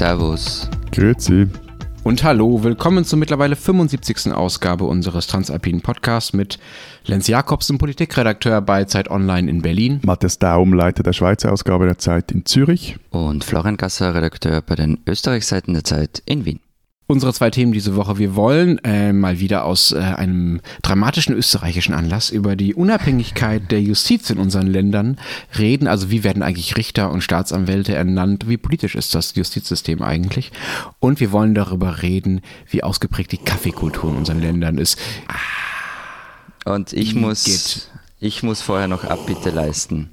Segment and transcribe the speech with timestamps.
[0.00, 0.66] Servus.
[0.92, 1.46] Grüezi.
[2.04, 4.32] Und hallo, willkommen zur mittlerweile 75.
[4.32, 6.58] Ausgabe unseres Transalpinen Podcasts mit
[7.04, 10.00] Lenz Jakobsen, Politikredakteur bei Zeit Online in Berlin.
[10.02, 12.96] Matthias Daum, Leiter der Schweizer Ausgabe der Zeit in Zürich.
[13.10, 16.60] Und Florian Gasser, Redakteur bei den Österreichseiten der Zeit in Wien.
[17.10, 18.18] Unsere zwei Themen diese Woche.
[18.18, 23.82] Wir wollen äh, mal wieder aus äh, einem dramatischen österreichischen Anlass über die Unabhängigkeit der
[23.82, 25.18] Justiz in unseren Ländern
[25.58, 25.88] reden.
[25.88, 28.48] Also wie werden eigentlich Richter und Staatsanwälte ernannt?
[28.48, 30.52] Wie politisch ist das Justizsystem eigentlich?
[31.00, 34.96] Und wir wollen darüber reden, wie ausgeprägt die Kaffeekultur in unseren Ländern ist.
[36.64, 37.90] Und ich muss,
[38.20, 40.10] ich muss vorher noch Abbitte leisten.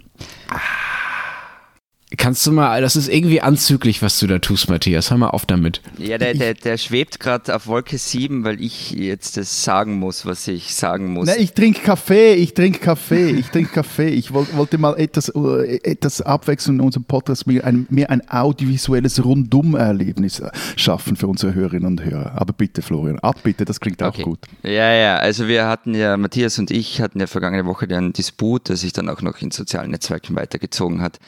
[2.16, 5.10] Kannst du mal, das ist irgendwie anzüglich, was du da tust, Matthias.
[5.12, 5.82] Hör mal auf damit.
[5.98, 10.26] Ja, der, der, der schwebt gerade auf Wolke 7, weil ich jetzt das sagen muss,
[10.26, 11.28] was ich sagen muss.
[11.28, 14.08] Na, ich trinke Kaffee, ich trinke Kaffee, ich trinke Kaffee.
[14.08, 18.22] Ich wollt, wollte mal etwas, äh, etwas Abwechslung in unserem Podcast, mehr ein, mehr ein
[18.30, 20.42] audiovisuelles Rundum-Erlebnis
[20.78, 22.32] schaffen für unsere Hörerinnen und Hörer.
[22.36, 24.24] Aber bitte, Florian, ab bitte, das klingt auch Okay.
[24.24, 24.40] gut.
[24.64, 28.70] Ja, ja, also wir hatten ja, Matthias und ich hatten ja vergangene Woche einen Disput,
[28.70, 31.20] der sich dann auch noch in sozialen Netzwerken weitergezogen hat.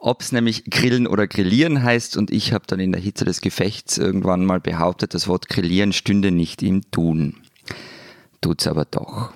[0.00, 3.40] Ob es nämlich Grillen oder Grillieren heißt und ich habe dann in der Hitze des
[3.40, 7.34] Gefechts irgendwann mal behauptet, das Wort Grillieren stünde nicht im Tun.
[8.40, 9.32] Tut's aber doch.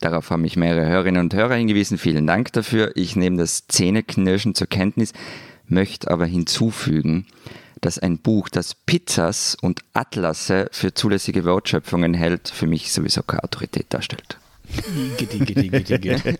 [0.00, 1.98] Darauf haben mich mehrere Hörerinnen und Hörer hingewiesen.
[1.98, 2.92] Vielen Dank dafür.
[2.94, 5.12] Ich nehme das Zähneknirschen zur Kenntnis,
[5.66, 7.26] möchte aber hinzufügen,
[7.82, 13.44] dass ein Buch, das Pizzas und Atlasse für zulässige Wortschöpfungen hält, für mich sowieso keine
[13.44, 14.38] Autorität darstellt.
[15.16, 16.34] Gitti, gitti, gitti, gitti.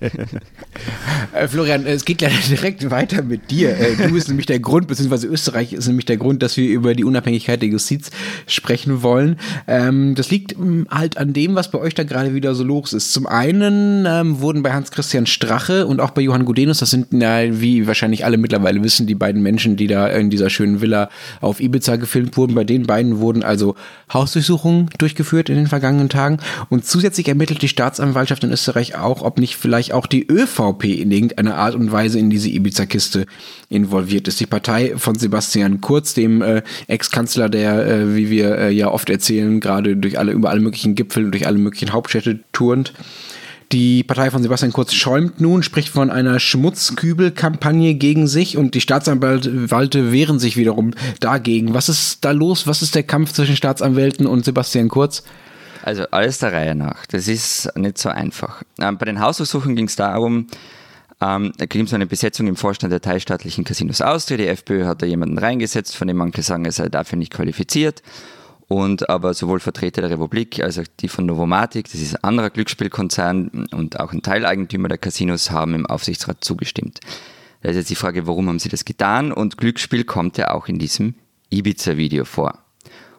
[1.48, 3.78] Florian, es geht leider direkt weiter mit dir.
[3.78, 6.94] Äh, du bist nämlich der Grund, beziehungsweise Österreich ist nämlich der Grund, dass wir über
[6.94, 8.10] die Unabhängigkeit der Justiz
[8.46, 9.38] sprechen wollen.
[9.66, 12.92] Ähm, das liegt ähm, halt an dem, was bei euch da gerade wieder so los
[12.92, 13.12] ist.
[13.12, 17.60] Zum einen ähm, wurden bei Hans-Christian Strache und auch bei Johann Gudenus, das sind, na,
[17.60, 21.10] wie wahrscheinlich alle mittlerweile wissen, die beiden Menschen, die da in dieser schönen Villa
[21.40, 23.76] auf Ibiza gefilmt wurden, bei den beiden wurden also
[24.12, 26.38] Hausdurchsuchungen durchgeführt in den vergangenen Tagen.
[26.68, 31.10] Und zusätzlich ermittelt die Staatsanwaltschaft in Österreich auch, ob nicht vielleicht auch die ÖVP in
[31.10, 33.26] irgendeiner Art und Weise in diese Ibiza-Kiste
[33.68, 34.40] involviert ist.
[34.40, 39.10] Die Partei von Sebastian Kurz, dem äh, Ex-Kanzler, der, äh, wie wir äh, ja oft
[39.10, 42.92] erzählen, gerade durch alle, über alle möglichen Gipfel und durch alle möglichen Hauptstädte turnt.
[43.72, 48.80] Die Partei von Sebastian Kurz schäumt nun, spricht von einer Schmutzkübelkampagne gegen sich und die
[48.80, 51.74] Staatsanwälte wehren sich wiederum dagegen.
[51.74, 52.68] Was ist da los?
[52.68, 55.24] Was ist der Kampf zwischen Staatsanwälten und Sebastian Kurz?
[55.86, 57.06] Also alles der Reihe nach.
[57.06, 58.64] Das ist nicht so einfach.
[58.80, 60.48] Ähm, bei den Hausdurchsuchungen ging es darum,
[61.20, 64.36] ähm, da ging es eine Besetzung im Vorstand der teilstaatlichen Casinos Austria.
[64.36, 68.02] Die FPÖ hat da jemanden reingesetzt, von dem manche sagen, er sei dafür nicht qualifiziert.
[68.66, 72.50] Und aber sowohl Vertreter der Republik als auch die von Novomatic, das ist ein anderer
[72.50, 76.98] Glücksspielkonzern und auch ein Teileigentümer der Casinos, haben im Aufsichtsrat zugestimmt.
[77.62, 79.30] Da ist jetzt die Frage, warum haben sie das getan?
[79.30, 81.14] Und Glücksspiel kommt ja auch in diesem
[81.50, 82.65] Ibiza-Video vor.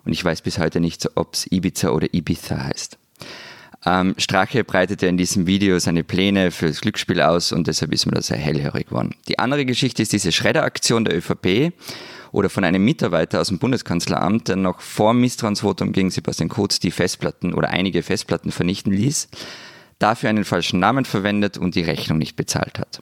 [0.08, 2.98] Und ich weiß bis heute nicht, ob es Ibiza oder Ibiza heißt.
[3.86, 8.14] Ähm, Strache breitete in diesem Video seine Pläne fürs Glücksspiel aus und deshalb ist mir
[8.14, 9.16] da sehr hellhörig geworden.
[9.28, 11.74] Die andere Geschichte ist diese Schredderaktion der ÖVP
[12.32, 16.92] oder von einem Mitarbeiter aus dem Bundeskanzleramt, der noch vor Misstrauensvotum gegen Sebastian Kurz die
[16.92, 19.28] Festplatten oder einige Festplatten vernichten ließ,
[20.00, 23.02] dafür einen falschen Namen verwendet und die Rechnung nicht bezahlt hat.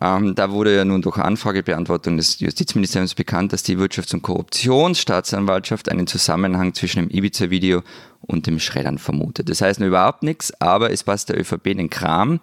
[0.00, 5.88] Ähm, da wurde ja nun durch Anfragebeantwortung des Justizministeriums bekannt, dass die Wirtschafts- und Korruptionsstaatsanwaltschaft
[5.88, 7.82] einen Zusammenhang zwischen dem Ibiza-Video
[8.20, 9.48] und dem Schreddern vermutet.
[9.48, 12.40] Das heißt nur überhaupt nichts, aber es passt der ÖVP in den Kram.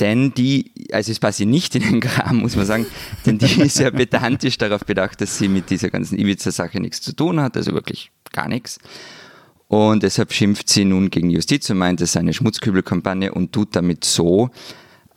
[0.00, 2.86] Denn die, also es passt ihr nicht in den Kram, muss man sagen,
[3.24, 7.14] denn die ist ja pedantisch darauf bedacht, dass sie mit dieser ganzen Ibiza-Sache nichts zu
[7.14, 8.78] tun hat, also wirklich gar nichts.
[9.68, 13.74] Und deshalb schimpft sie nun gegen Justiz und meint, es sei eine Schmutzkübelkampagne und tut
[13.76, 14.50] damit so,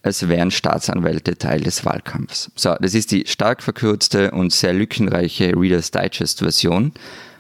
[0.06, 2.52] als wären Staatsanwälte Teil des Wahlkampfs.
[2.56, 6.94] So, das ist die stark verkürzte und sehr lückenreiche Reader's Digest Version,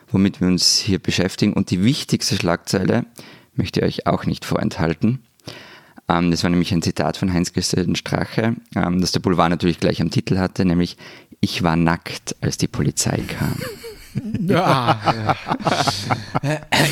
[0.09, 1.53] womit wir uns hier beschäftigen.
[1.53, 3.05] Und die wichtigste Schlagzeile
[3.53, 5.19] möchte ich euch auch nicht vorenthalten.
[6.09, 10.01] Ähm, das war nämlich ein Zitat von Heinz-Christian Strache, ähm, das der Boulevard natürlich gleich
[10.01, 10.97] am Titel hatte, nämlich
[11.41, 13.57] Ich war nackt, als die Polizei kam.
[14.47, 15.35] Ja.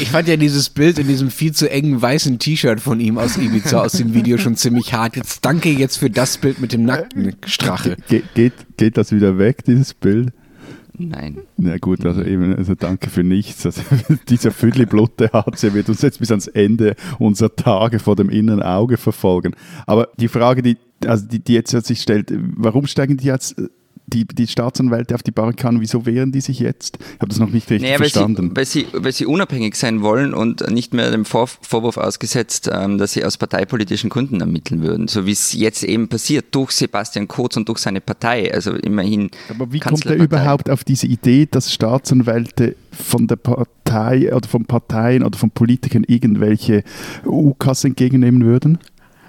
[0.01, 3.37] Ich fand ja dieses Bild in diesem viel zu engen weißen T-Shirt von ihm aus
[3.37, 5.15] Ibiza aus dem Video schon ziemlich hart.
[5.15, 7.97] Jetzt danke jetzt für das Bild mit dem nackten Strache.
[8.07, 10.33] Ge geht, geht das wieder weg, dieses Bild?
[10.97, 11.39] Nein.
[11.57, 13.65] Na gut, also eben, also danke für nichts.
[13.65, 13.81] Also,
[14.29, 18.97] dieser Füdli-Blutte HC wird uns jetzt bis ans Ende unserer Tage vor dem inneren Auge
[18.97, 19.55] verfolgen.
[19.87, 23.55] Aber die Frage, die, also die, die jetzt sich stellt, warum steigen die jetzt
[24.07, 26.97] die, die Staatsanwälte auf die Barrikaden, wieso wehren die sich jetzt?
[26.99, 28.51] Ich habe das noch nicht richtig naja, verstanden.
[28.55, 31.97] Weil sie, weil, sie, weil sie unabhängig sein wollen und nicht mehr dem Vor Vorwurf
[31.97, 36.45] ausgesetzt, ähm, dass sie aus parteipolitischen Gründen ermitteln würden, so wie es jetzt eben passiert
[36.51, 38.53] durch Sebastian Kurz und durch seine Partei.
[38.53, 39.29] Also immerhin.
[39.49, 44.65] Aber wie kommt er überhaupt auf diese Idee, dass Staatsanwälte von der Partei oder von
[44.65, 46.83] Parteien oder von Politikern irgendwelche
[47.25, 48.79] UKAs entgegennehmen würden?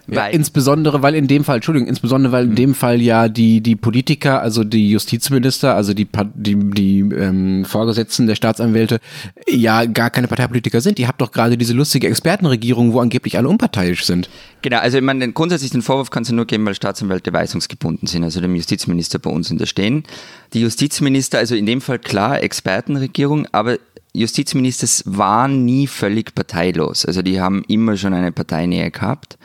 [0.07, 2.57] Ja, insbesondere, weil in dem Fall, Entschuldigung, insbesondere, weil in mhm.
[2.57, 8.27] dem Fall ja die, die Politiker, also die Justizminister, also die, die, die ähm, Vorgesetzten
[8.27, 9.01] der Staatsanwälte,
[9.49, 10.99] ja gar keine Parteipolitiker sind.
[10.99, 14.29] Ihr habt doch gerade diese lustige Expertenregierung, wo angeblich alle unparteiisch sind.
[14.63, 18.25] Genau, also ich meine, grundsätzlich den Vorwurf kannst du nur geben, weil Staatsanwälte weisungsgebunden sind,
[18.25, 20.05] also dem Justizminister bei uns unterstehen.
[20.53, 23.79] Die Justizminister, also in dem Fall klar Expertenregierung, aber
[24.15, 27.05] Justizminister waren nie völlig parteilos.
[27.05, 29.37] Also die haben immer schon eine Parteinähe gehabt.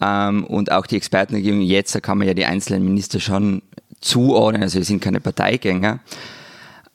[0.00, 3.62] Ähm, und auch die Expertenregierung jetzt, da kann man ja die einzelnen Minister schon
[4.00, 6.00] zuordnen, also wir sind keine Parteigänger,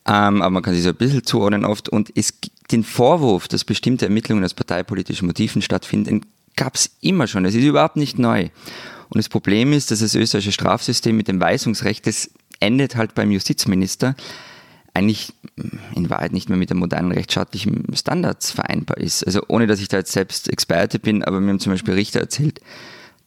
[0.05, 1.89] ähm, aber man kann sie so ein bisschen zuordnen oft.
[1.89, 2.33] Und es,
[2.71, 6.21] den Vorwurf, dass bestimmte Ermittlungen aus parteipolitischen Motiven stattfinden,
[6.55, 7.43] gab es immer schon.
[7.43, 8.49] Das ist überhaupt nicht neu.
[9.09, 13.31] Und das Problem ist, dass das österreichische Strafsystem mit dem Weisungsrecht, das endet halt beim
[13.31, 14.15] Justizminister,
[14.93, 15.33] eigentlich
[15.95, 19.25] in Wahrheit nicht mehr mit den modernen rechtsstaatlichen Standards vereinbar ist.
[19.25, 22.19] Also ohne, dass ich da jetzt selbst Experte bin, aber mir haben zum Beispiel Richter
[22.19, 22.59] erzählt,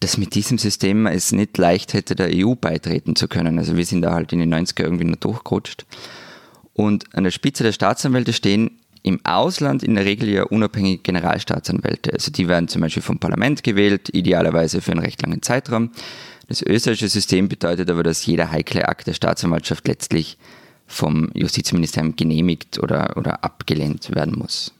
[0.00, 3.58] dass mit diesem System es nicht leicht hätte, der EU beitreten zu können.
[3.58, 5.86] Also wir sind da halt in den 90er irgendwie nur durchgerutscht.
[6.74, 8.72] Und an der Spitze der Staatsanwälte stehen
[9.02, 12.12] im Ausland in der Regel ja unabhängige Generalstaatsanwälte.
[12.12, 15.90] Also die werden zum Beispiel vom Parlament gewählt, idealerweise für einen recht langen Zeitraum.
[16.48, 20.36] Das österreichische System bedeutet aber, dass jeder heikle Akt der Staatsanwaltschaft letztlich
[20.94, 24.72] vom Justizministerium genehmigt oder, oder abgelehnt werden muss.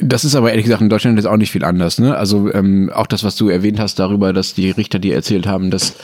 [0.00, 1.98] Das ist aber ehrlich gesagt in Deutschland jetzt auch nicht viel anders.
[1.98, 2.16] Ne?
[2.16, 5.70] Also ähm, auch das, was du erwähnt hast darüber, dass die Richter dir erzählt haben,
[5.70, 5.94] dass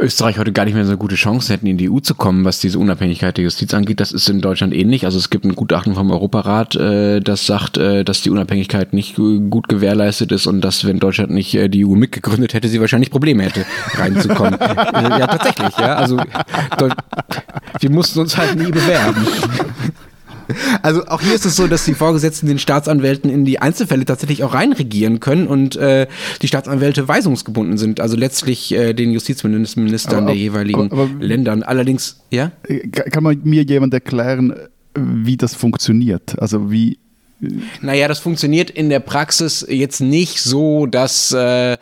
[0.00, 2.44] Österreich heute gar nicht mehr so eine gute Chance hätten, in die EU zu kommen,
[2.44, 4.00] was diese Unabhängigkeit der Justiz angeht.
[4.00, 5.04] Das ist in Deutschland ähnlich.
[5.04, 9.16] Also es gibt ein Gutachten vom Europarat, äh, das sagt, äh, dass die Unabhängigkeit nicht
[9.16, 13.10] gut gewährleistet ist und dass, wenn Deutschland nicht äh, die EU mitgegründet hätte, sie wahrscheinlich
[13.10, 13.64] Probleme hätte,
[13.94, 14.56] reinzukommen.
[14.60, 15.96] ja, tatsächlich, ja.
[15.96, 16.18] Also
[17.80, 19.26] wir mussten uns halt nie bewerben.
[20.82, 24.44] Also auch hier ist es so, dass die Vorgesetzten den Staatsanwälten in die Einzelfälle tatsächlich
[24.44, 26.06] auch reinregieren können und äh,
[26.42, 28.00] die Staatsanwälte weisungsgebunden sind.
[28.00, 31.62] Also letztlich äh, den Justizministern der jeweiligen aber, aber, Ländern.
[31.62, 32.52] Allerdings, ja?
[32.92, 34.54] Kann man mir jemand erklären,
[34.94, 36.38] wie das funktioniert?
[36.40, 36.98] Also wie
[37.80, 41.76] naja, das funktioniert in der Praxis jetzt nicht so, dass äh,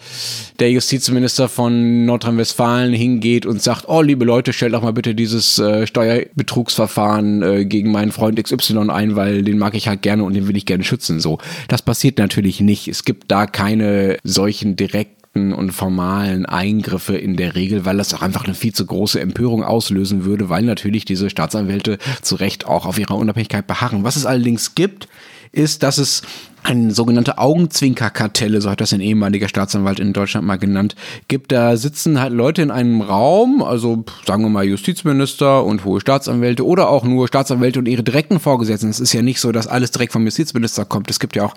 [0.61, 5.59] der Justizminister von Nordrhein-Westfalen hingeht und sagt, oh liebe Leute, stellt doch mal bitte dieses
[5.59, 10.35] äh, Steuerbetrugsverfahren äh, gegen meinen Freund XY ein, weil den mag ich halt gerne und
[10.35, 11.21] den will ich gerne schützen.
[11.21, 11.39] So,
[11.69, 12.87] das passiert natürlich nicht.
[12.87, 18.23] Es gibt da keine solchen direkten und formalen Eingriffe in der Regel, weil das auch
[18.23, 22.85] einfach eine viel zu große Empörung auslösen würde, weil natürlich diese Staatsanwälte zu Recht auch
[22.85, 24.05] auf ihrer Unabhängigkeit beharren.
[24.05, 25.09] Was es allerdings gibt,
[25.57, 26.23] ist, dass es
[26.63, 30.97] eine sogenannte Augenzwinkerkartelle, so hat das ein ehemaliger Staatsanwalt in Deutschland mal genannt,
[31.29, 31.53] gibt.
[31.53, 36.67] Da sitzen halt Leute in einem Raum, also sagen wir mal Justizminister und hohe Staatsanwälte
[36.67, 38.91] oder auch nur Staatsanwälte und ihre direkten Vorgesetzten.
[38.91, 41.09] Es ist ja nicht so, dass alles direkt vom Justizminister kommt.
[41.11, 41.55] Es gibt ja auch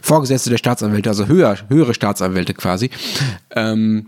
[0.00, 2.90] Vorgesetzte der Staatsanwälte, also höher, höhere Staatsanwälte quasi.
[3.54, 4.06] Ähm,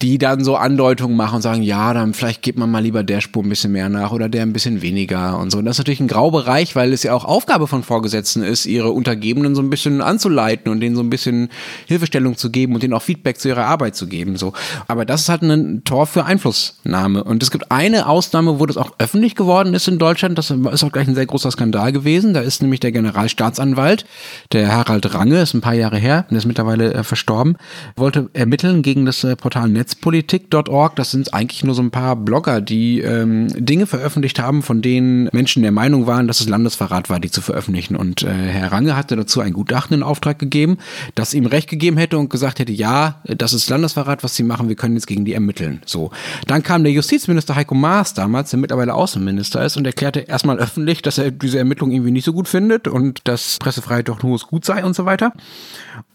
[0.00, 3.20] die dann so Andeutungen machen und sagen, ja, dann vielleicht gibt man mal lieber der
[3.20, 5.58] Spur ein bisschen mehr nach oder der ein bisschen weniger und so.
[5.58, 8.90] Und das ist natürlich ein Graubereich, weil es ja auch Aufgabe von Vorgesetzten ist, ihre
[8.90, 11.48] Untergebenen so ein bisschen anzuleiten und denen so ein bisschen
[11.86, 14.36] Hilfestellung zu geben und denen auch Feedback zu ihrer Arbeit zu geben.
[14.36, 14.52] So.
[14.86, 17.24] Aber das ist halt ein Tor für Einflussnahme.
[17.24, 20.38] Und es gibt eine Ausnahme, wo das auch öffentlich geworden ist in Deutschland.
[20.38, 22.34] Das ist auch gleich ein sehr großer Skandal gewesen.
[22.34, 24.04] Da ist nämlich der Generalstaatsanwalt,
[24.52, 27.56] der Harald Range, ist ein paar Jahre her, der ist mittlerweile äh, verstorben,
[27.96, 32.14] wollte ermitteln gegen das äh, Portal Netz Netzpolitik.org, das sind eigentlich nur so ein paar
[32.14, 37.08] Blogger, die ähm, Dinge veröffentlicht haben, von denen Menschen der Meinung waren, dass es Landesverrat
[37.08, 37.96] war, die zu veröffentlichen.
[37.96, 40.76] Und äh, Herr Range hatte dazu ein Gutachten in Auftrag gegeben,
[41.14, 44.68] das ihm recht gegeben hätte und gesagt hätte, ja, das ist Landesverrat, was sie machen,
[44.68, 45.80] wir können jetzt gegen die ermitteln.
[45.86, 46.10] So.
[46.46, 51.00] Dann kam der Justizminister Heiko Maas damals, der mittlerweile Außenminister ist, und erklärte erstmal öffentlich,
[51.00, 54.66] dass er diese Ermittlung irgendwie nicht so gut findet und dass Pressefreiheit doch nur gut
[54.66, 55.32] sei und so weiter.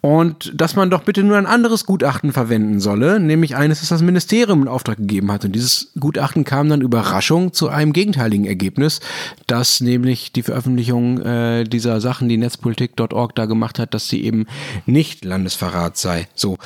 [0.01, 4.01] Und dass man doch bitte nur ein anderes Gutachten verwenden solle, nämlich eines, das das
[4.01, 5.45] Ministerium in Auftrag gegeben hat.
[5.45, 8.99] Und dieses Gutachten kam dann Überraschung zu einem gegenteiligen Ergebnis,
[9.47, 14.45] dass nämlich die Veröffentlichung äh, dieser Sachen, die Netzpolitik.org da gemacht hat, dass sie eben
[14.85, 16.27] nicht Landesverrat sei.
[16.35, 16.57] So.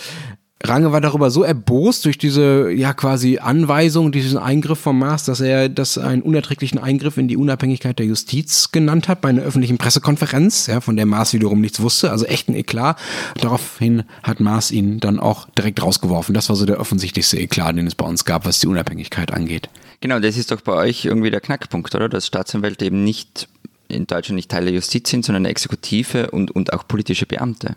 [0.64, 5.40] Range war darüber so erbost durch diese ja quasi Anweisung, diesen Eingriff vom Maas, dass
[5.40, 9.78] er das einen unerträglichen Eingriff in die Unabhängigkeit der Justiz genannt hat bei einer öffentlichen
[9.78, 12.98] Pressekonferenz, ja, von der Maas wiederum nichts wusste, also echt ein Eklat.
[13.40, 16.34] Daraufhin hat Maas ihn dann auch direkt rausgeworfen.
[16.34, 19.70] Das war so der offensichtlichste Eklat, den es bei uns gab, was die Unabhängigkeit angeht.
[20.02, 22.10] Genau, das ist doch bei euch irgendwie der Knackpunkt, oder?
[22.10, 23.48] Dass Staatsanwälte eben nicht
[23.90, 27.76] in Deutschland nicht Teil der Justiz sind, sondern Exekutive und, und auch politische Beamte.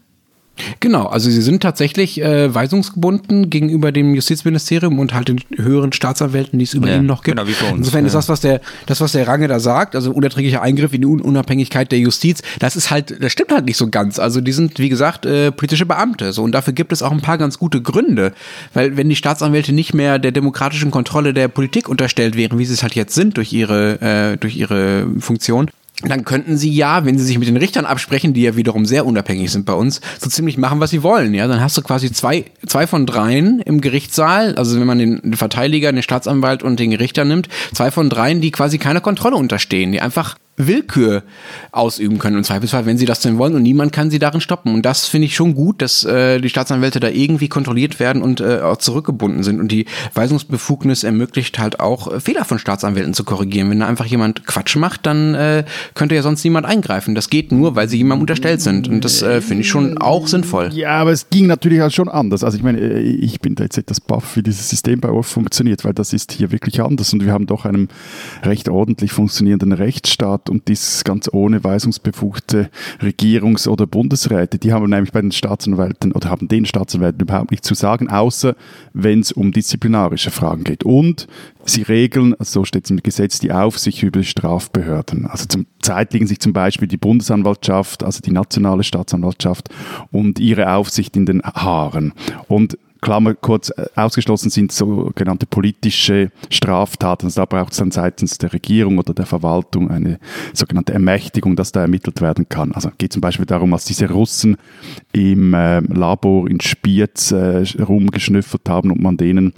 [0.80, 6.58] Genau, also sie sind tatsächlich äh, weisungsgebunden gegenüber dem Justizministerium und halt den höheren Staatsanwälten,
[6.58, 7.38] die es über ja, ihnen noch gibt.
[7.38, 7.78] Genau, wie bei uns.
[7.78, 8.06] Insofern ja.
[8.08, 11.06] ist das, was der, das, was der Range da sagt, also unerträglicher Eingriff in die
[11.06, 14.18] Unabhängigkeit der Justiz, das ist halt, das stimmt halt nicht so ganz.
[14.18, 16.32] Also die sind, wie gesagt, äh, politische Beamte.
[16.32, 18.32] So, und dafür gibt es auch ein paar ganz gute Gründe.
[18.74, 22.74] Weil wenn die Staatsanwälte nicht mehr der demokratischen Kontrolle der Politik unterstellt wären, wie sie
[22.74, 25.70] es halt jetzt sind durch ihre, äh, durch ihre Funktion,
[26.02, 29.06] dann könnten sie ja, wenn sie sich mit den Richtern absprechen, die ja wiederum sehr
[29.06, 31.34] unabhängig sind bei uns, so ziemlich machen, was sie wollen.
[31.34, 35.34] Ja, dann hast du quasi zwei, zwei von dreien im Gerichtssaal, also wenn man den
[35.34, 39.92] Verteidiger, den Staatsanwalt und den Richter nimmt, zwei von dreien, die quasi keine Kontrolle unterstehen,
[39.92, 40.36] die einfach
[40.66, 41.22] Willkür
[41.72, 44.74] ausüben können im Zweifelsfall, wenn sie das denn wollen und niemand kann sie darin stoppen.
[44.74, 48.40] Und das finde ich schon gut, dass äh, die Staatsanwälte da irgendwie kontrolliert werden und
[48.40, 49.60] äh, auch zurückgebunden sind.
[49.60, 53.70] Und die Weisungsbefugnis ermöglicht halt auch äh, Fehler von Staatsanwälten zu korrigieren.
[53.70, 55.64] Wenn da einfach jemand Quatsch macht, dann äh,
[55.94, 57.14] könnte ja sonst niemand eingreifen.
[57.14, 58.88] Das geht nur, weil sie jemandem unterstellt sind.
[58.88, 60.70] Und das äh, finde ich schon auch sinnvoll.
[60.72, 62.44] Ja, aber es ging natürlich halt schon anders.
[62.44, 65.26] Also ich meine, äh, ich bin da jetzt etwas baff, wie dieses System bei euch
[65.26, 67.12] funktioniert, weil das ist hier wirklich anders.
[67.12, 67.88] Und wir haben doch einen
[68.42, 74.58] recht ordentlich funktionierenden Rechtsstaat und dies ganz ohne weisungsbefugte Regierungs- oder Bundesräte.
[74.58, 78.56] Die haben nämlich bei den Staatsanwälten oder haben den Staatsanwälten überhaupt nichts zu sagen, außer
[78.92, 80.84] wenn es um disziplinarische Fragen geht.
[80.84, 81.28] Und
[81.64, 85.26] sie regeln, also so steht es im Gesetz, die Aufsicht über die Strafbehörden.
[85.26, 89.68] Also zum Zeit liegen sich zum Beispiel die Bundesanwaltschaft, also die nationale Staatsanwaltschaft
[90.10, 92.12] und ihre Aufsicht in den Haaren.
[92.48, 97.26] Und Klammer kurz, äh, ausgeschlossen sind sogenannte politische Straftaten.
[97.26, 100.18] Also da braucht es dann seitens der Regierung oder der Verwaltung eine
[100.52, 102.72] sogenannte Ermächtigung, dass da ermittelt werden kann.
[102.72, 104.56] Also geht zum Beispiel darum, dass diese Russen
[105.12, 109.54] im äh, Labor in Spiez äh, rumgeschnüffelt haben und man denen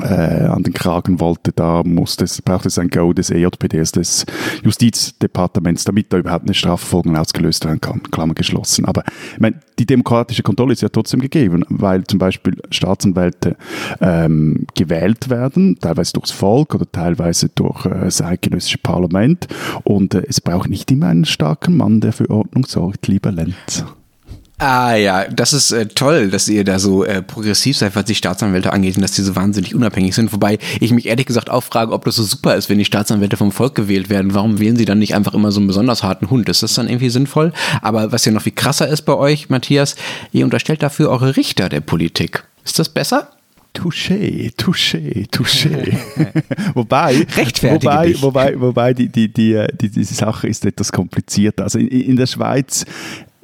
[0.00, 4.26] äh, an den Kragen wollte, da musste es, braucht es ein Go des EJPDs, des
[4.62, 8.84] Justizdepartements, damit da überhaupt eine Strafverfolgung ausgelöst werden kann, Klammer geschlossen.
[8.84, 13.56] Aber ich meine, die demokratische Kontrolle ist ja trotzdem gegeben, weil zum Beispiel Staatsanwälte
[14.00, 19.48] ähm, gewählt werden, teilweise durchs Volk oder teilweise durch äh, das eidgenössische Parlament
[19.82, 23.84] und äh, es braucht nicht immer einen starken Mann, der für Ordnung sorgt, lieber Lenz.
[24.66, 28.14] Ah ja, das ist äh, toll, dass ihr da so äh, progressiv seid, was die
[28.14, 30.32] Staatsanwälte angeht und dass die so wahnsinnig unabhängig sind.
[30.32, 33.36] Wobei ich mich ehrlich gesagt auch frage, ob das so super ist, wenn die Staatsanwälte
[33.36, 34.32] vom Volk gewählt werden.
[34.32, 36.48] Warum wählen sie dann nicht einfach immer so einen besonders harten Hund?
[36.48, 37.52] Ist das dann irgendwie sinnvoll?
[37.82, 39.96] Aber was ja noch viel krasser ist bei euch, Matthias,
[40.32, 42.44] ihr unterstellt dafür eure Richter der Politik.
[42.64, 43.28] Ist das besser?
[43.74, 45.98] Touché, touché, touché.
[46.74, 47.26] wobei,
[47.60, 48.22] wobei, dich.
[48.22, 51.64] wobei, wobei die, die, die, die, diese Sache ist etwas komplizierter.
[51.64, 52.86] Also in, in der Schweiz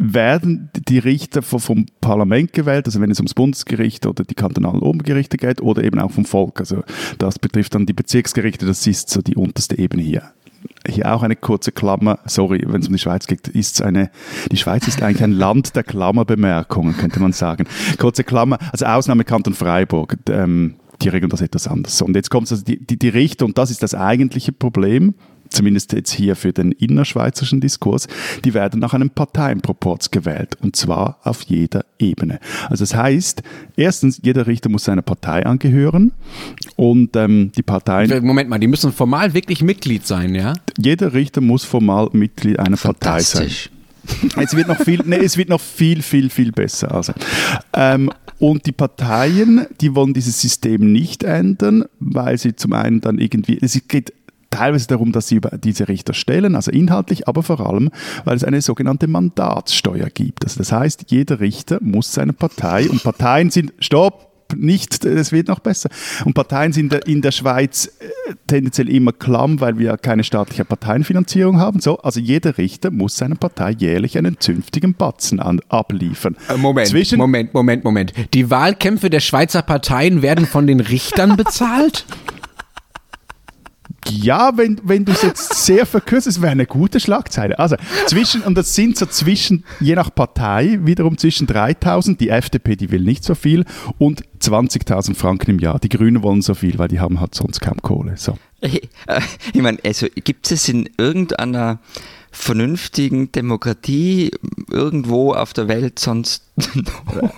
[0.03, 5.37] werden die Richter vom Parlament gewählt, also wenn es ums Bundesgericht oder die kantonalen Obergerichte
[5.37, 6.59] geht, oder eben auch vom Volk.
[6.59, 6.83] Also
[7.19, 10.23] das betrifft dann die Bezirksgerichte, das ist so die unterste Ebene hier.
[10.89, 14.11] Hier auch eine kurze Klammer, sorry, wenn es um die Schweiz geht, ist eine,
[14.51, 17.67] die Schweiz ist eigentlich ein Land der Klammerbemerkungen, könnte man sagen.
[17.99, 22.01] Kurze Klammer, also Ausnahme Kanton Freiburg, ähm, die regeln das etwas anders.
[22.01, 25.15] Und jetzt kommt also die, die, die Richter, und das ist das eigentliche Problem,
[25.51, 28.09] zumindest jetzt hier für den innerschweizerischen Diskurs,
[28.45, 32.41] die werden nach einem Parteienproporz gewählt und zwar auf jeder Ebene.
[32.69, 33.43] Also das heißt,
[33.77, 36.13] erstens, jeder Richter muss seiner Partei angehören
[36.77, 38.25] und ähm, die Parteien...
[38.25, 40.55] Moment mal, die müssen formal wirklich Mitglied sein, ja?
[40.79, 43.51] Jeder Richter muss formal Mitglied einer Partei sein.
[44.37, 46.93] Es wird noch viel, nee, es wird noch viel, viel, viel besser.
[46.93, 47.13] Also,
[47.75, 53.19] ähm, und die Parteien, die wollen dieses System nicht ändern, weil sie zum einen dann
[53.19, 54.15] irgendwie, es geht
[54.51, 57.91] teilweise darum, dass sie über diese Richter stellen, also inhaltlich, aber vor allem,
[58.25, 60.45] weil es eine sogenannte Mandatssteuer gibt.
[60.45, 65.49] Also das heißt, jeder Richter muss seine Partei und Parteien sind, stopp, nicht, es wird
[65.49, 65.91] noch besser.
[66.25, 71.59] Und Parteien sind in der Schweiz äh, tendenziell immer klamm, weil wir keine staatliche Parteienfinanzierung
[71.59, 71.81] haben.
[71.81, 76.37] So, also jeder Richter muss seiner Partei jährlich einen zünftigen Batzen an, abliefern.
[76.49, 78.13] Äh, Moment, Zwischen Moment, Moment, Moment.
[78.35, 82.05] Die Wahlkämpfe der Schweizer Parteien werden von den Richtern bezahlt?
[84.11, 87.59] Ja, wenn, wenn du es jetzt sehr verkürzt, es wäre eine gute Schlagzeile.
[87.59, 87.77] Also
[88.07, 92.91] zwischen, und das sind so zwischen, je nach Partei, wiederum zwischen 3000, die FDP, die
[92.91, 93.65] will nicht so viel,
[93.99, 95.79] und 20.000 Franken im Jahr.
[95.79, 98.17] Die Grünen wollen so viel, weil die haben halt sonst kaum Kohle.
[98.17, 98.37] So.
[98.61, 101.79] Ich meine, also gibt es in irgendeiner
[102.31, 104.31] vernünftigen Demokratie
[104.71, 106.45] irgendwo auf der Welt sonst?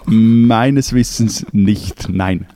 [0.06, 2.46] Meines Wissens nicht, nein.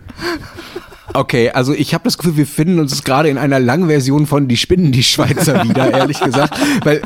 [1.16, 4.48] Okay, also ich habe das Gefühl, wir finden uns gerade in einer langen Version von
[4.48, 6.58] Die Spinnen, die Schweizer wieder, ehrlich gesagt.
[6.84, 7.02] Weil,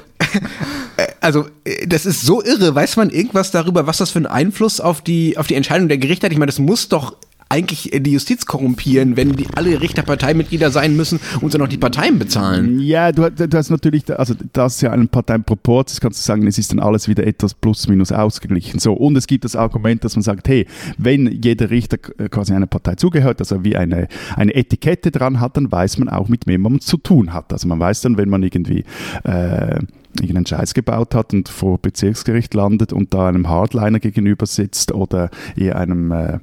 [0.96, 2.74] äh, also, äh, das ist so irre.
[2.74, 5.98] Weiß man irgendwas darüber, was das für einen Einfluss auf die, auf die Entscheidung der
[5.98, 6.32] Gerichte hat?
[6.32, 7.16] Ich meine, das muss doch
[7.50, 11.78] eigentlich die Justiz korrumpieren, wenn die alle Richter Parteimitglieder sein müssen und dann noch die
[11.78, 12.78] Parteien bezahlen.
[12.80, 16.46] Ja, du, du hast natürlich, also das ist ja ein Parteienproport, das kannst du sagen,
[16.46, 18.78] es ist dann alles wieder etwas plus minus ausgeglichen.
[18.78, 20.66] So, und es gibt das Argument, dass man sagt, hey,
[20.96, 25.70] wenn jeder Richter quasi einer Partei zugehört, also wie eine, eine Etikette dran hat, dann
[25.70, 27.52] weiß man auch, mit wem man zu tun hat.
[27.52, 28.84] Also man weiß dann, wenn man irgendwie
[29.24, 29.80] äh,
[30.18, 35.30] irgendeinen Scheiß gebaut hat und vor Bezirksgericht landet und da einem Hardliner gegenüber sitzt oder
[35.56, 36.38] eher einem äh,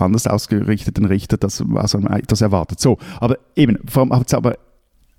[0.00, 2.80] anders ausgerichteten Richter das, also das erwartet.
[2.80, 4.56] So, aber eben, vor allem aber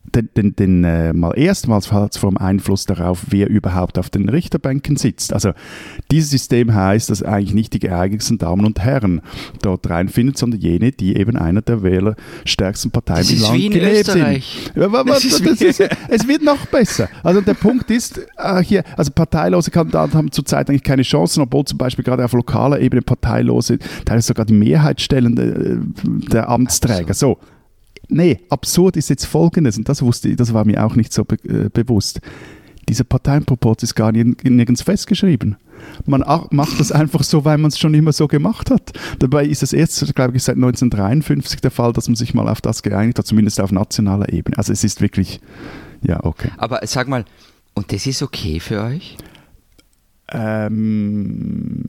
[0.03, 4.95] den, den, den äh, mal erstmals es vom Einfluss darauf, wer überhaupt auf den Richterbänken
[4.95, 5.33] sitzt.
[5.33, 5.51] Also
[6.11, 9.21] dieses System heißt, dass eigentlich nicht die geeignetsten Damen und Herren
[9.61, 14.43] dort reinfinden, sondern jene, die eben einer der wählerstärksten Parteien im Land gelebt sind.
[14.75, 15.79] Ja, das ist,
[16.09, 17.09] es wird noch besser.
[17.23, 21.65] Also der Punkt ist äh, hier, also parteilose Kandidaten haben zurzeit eigentlich keine Chancen, obwohl
[21.65, 25.77] zum Beispiel gerade auf lokaler Ebene parteilose teilweise sogar die Mehrheit stellen der, äh,
[26.31, 27.13] der Amtsträger.
[27.13, 27.37] So.
[28.09, 31.23] Nee, absurd ist jetzt Folgendes, und das wusste ich, das war mir auch nicht so
[31.23, 32.19] be äh, bewusst.
[32.89, 35.57] Dieser Parteienproport ist gar nirgends festgeschrieben.
[36.07, 38.93] Man macht das einfach so, weil man es schon immer so gemacht hat.
[39.19, 42.61] Dabei ist es erst, glaube ich, seit 1953 der Fall, dass man sich mal auf
[42.61, 44.57] das geeinigt hat, zumindest auf nationaler Ebene.
[44.57, 45.39] Also es ist wirklich,
[46.01, 46.49] ja, okay.
[46.57, 47.25] Aber sag mal,
[47.75, 49.17] und das ist okay für euch?
[50.31, 51.83] Ähm,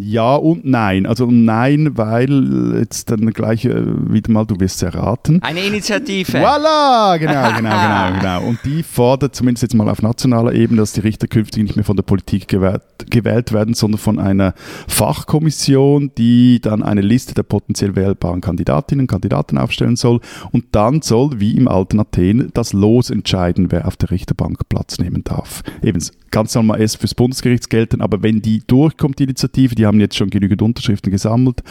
[0.00, 1.06] ja und nein.
[1.06, 5.42] Also nein, weil jetzt dann gleich äh, wieder mal, du wirst es erraten.
[5.42, 6.38] Eine Initiative.
[6.38, 8.48] Voilà, genau, genau, genau, genau.
[8.48, 11.84] Und die fordert zumindest jetzt mal auf nationaler Ebene, dass die Richter künftig nicht mehr
[11.84, 14.54] von der Politik gewählt, gewählt werden, sondern von einer
[14.88, 20.20] Fachkommission, die dann eine Liste der potenziell wählbaren Kandidatinnen und Kandidaten aufstellen soll.
[20.52, 24.98] Und dann soll, wie im alten Athen, das Los entscheiden, wer auf der Richterbank Platz
[24.98, 25.62] nehmen darf.
[25.82, 26.00] Eben
[26.30, 30.16] ganz normal erst fürs Bundesgericht gelten, aber wenn die durchkommt, die Initiative, die haben jetzt
[30.16, 31.62] schon genügend Unterschriften gesammelt,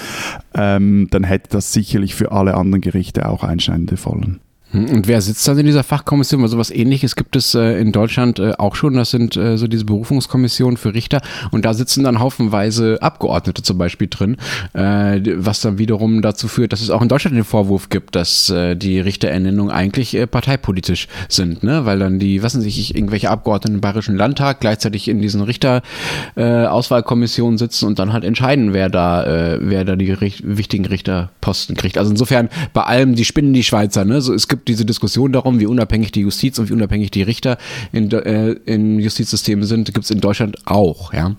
[0.54, 4.40] ähm, dann hätte das sicherlich für alle anderen Gerichte auch einschneidende Folgen.
[4.74, 6.42] Hm, und wer sitzt dann in dieser Fachkommission?
[6.42, 8.96] Weil sowas ähnliches gibt es äh, in Deutschland äh, auch schon.
[8.96, 11.22] Das sind äh, so diese Berufungskommissionen für Richter.
[11.52, 14.38] Und da sitzen dann haufenweise Abgeordnete zum Beispiel drin,
[14.74, 18.50] äh, was dann wiederum dazu führt, dass es auch in Deutschland den Vorwurf gibt, dass
[18.50, 21.62] äh, die Richterernennungen eigentlich äh, parteipolitisch sind.
[21.64, 21.86] Ne?
[21.86, 27.60] Weil dann die, was weiß ich, irgendwelche Abgeordneten im Bayerischen Landtag gleichzeitig in diesen Richterauswahlkommissionen
[27.60, 31.98] sitzen und dann halt entscheiden, wer da, wer da die richt wichtigen Richterposten kriegt.
[31.98, 34.06] Also insofern bei allem, die spinnen die Schweizer.
[34.06, 34.22] Ne?
[34.22, 37.58] So, es gibt diese Diskussion darum, wie unabhängig die Justiz und wie unabhängig die Richter
[37.92, 41.36] in, äh, in Justizsystemen sind, gibt es in Deutschland auch, ja.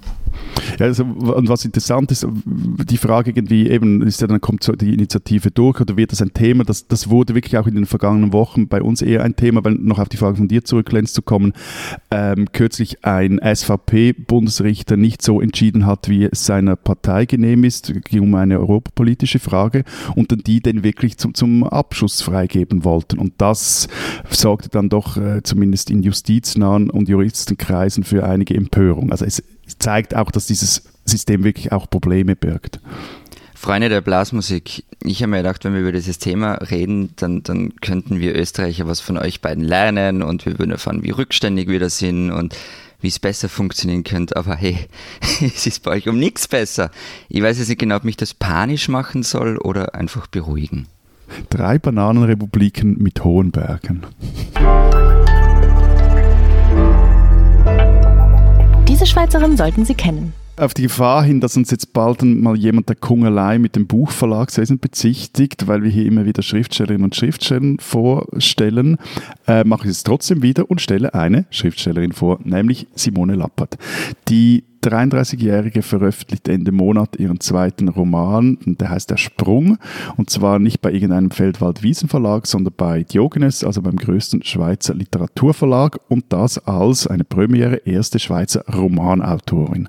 [0.79, 4.73] Ja, also, und was interessant ist, die Frage irgendwie eben, ist ja dann kommt so
[4.73, 6.65] die Initiative durch oder wird das ein Thema?
[6.65, 9.75] Das, das wurde wirklich auch in den vergangenen Wochen bei uns eher ein Thema, weil
[9.75, 11.53] noch auf die Frage von dir zurück, Lenz, zu kommen,
[12.11, 18.23] ähm, kürzlich ein SVP-Bundesrichter nicht so entschieden hat, wie es seiner Partei genehm ist, ging
[18.23, 19.85] um eine europapolitische Frage
[20.17, 23.19] und dann die den wirklich zum, zum Abschuss freigeben wollten.
[23.19, 23.89] Und das
[24.31, 29.11] sorgte dann doch äh, zumindest in justiznahen und Juristenkreisen für einige Empörung.
[29.11, 29.43] Also es
[29.79, 32.81] zeigt auch, dass dieses System wirklich auch Probleme birgt.
[33.55, 37.75] Freunde der Blasmusik, ich habe mir gedacht, wenn wir über dieses Thema reden, dann, dann
[37.77, 41.81] könnten wir Österreicher was von euch beiden lernen und wir würden erfahren, wie rückständig wir
[41.81, 42.55] da sind und
[43.01, 44.37] wie es besser funktionieren könnte.
[44.37, 44.77] Aber hey,
[45.41, 46.91] es ist bei euch um nichts besser.
[47.31, 50.87] Ich weiß jetzt nicht genau, ob mich das panisch machen soll oder einfach beruhigen.
[51.49, 54.03] Drei Bananenrepubliken mit hohen Bergen.
[59.05, 60.33] Diese Schweizerin sollten Sie kennen.
[60.57, 64.79] Auf die Gefahr hin, dass uns jetzt bald mal jemand der Kungelei mit dem Buchverlagswesen
[64.79, 68.97] bezichtigt, weil wir hier immer wieder Schriftstellerinnen und Schriftsteller vorstellen,
[69.47, 73.77] äh, mache ich es trotzdem wieder und stelle eine Schriftstellerin vor, nämlich Simone Lappert,
[74.29, 79.79] die 33-Jährige veröffentlicht Ende Monat ihren zweiten Roman, der heißt Der Sprung,
[80.17, 86.27] und zwar nicht bei irgendeinem Feldwald-Wiesen-Verlag, sondern bei Diogenes, also beim größten Schweizer Literaturverlag, und
[86.29, 89.89] das als eine Premiere erste Schweizer Romanautorin.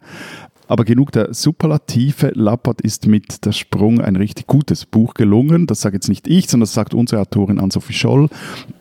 [0.68, 2.32] Aber genug der Superlative.
[2.34, 5.68] Lappert ist mit Der Sprung ein richtig gutes Buch gelungen.
[5.68, 8.30] Das sage jetzt nicht ich, sondern das sagt unsere Autorin Ann-Sophie Scholl,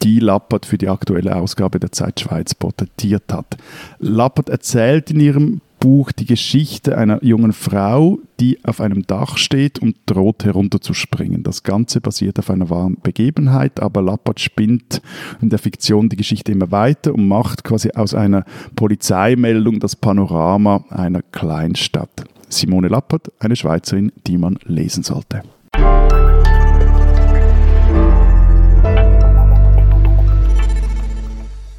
[0.03, 3.57] die Lappert für die aktuelle Ausgabe der Zeit Schweiz porträtiert hat.
[3.98, 9.79] Lappert erzählt in ihrem Buch die Geschichte einer jungen Frau, die auf einem Dach steht
[9.79, 11.42] und droht herunterzuspringen.
[11.42, 15.03] Das Ganze basiert auf einer wahren Begebenheit, aber Lappert spinnt
[15.42, 20.87] in der Fiktion die Geschichte immer weiter und macht quasi aus einer Polizeimeldung das Panorama
[20.88, 22.25] einer Kleinstadt.
[22.49, 25.42] Simone Lappert, eine Schweizerin, die man lesen sollte.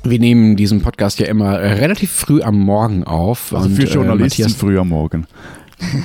[0.06, 3.54] Wir nehmen diesen Podcast ja immer relativ früh am Morgen auf.
[3.54, 5.26] Also für Journalisten äh, früh am Morgen.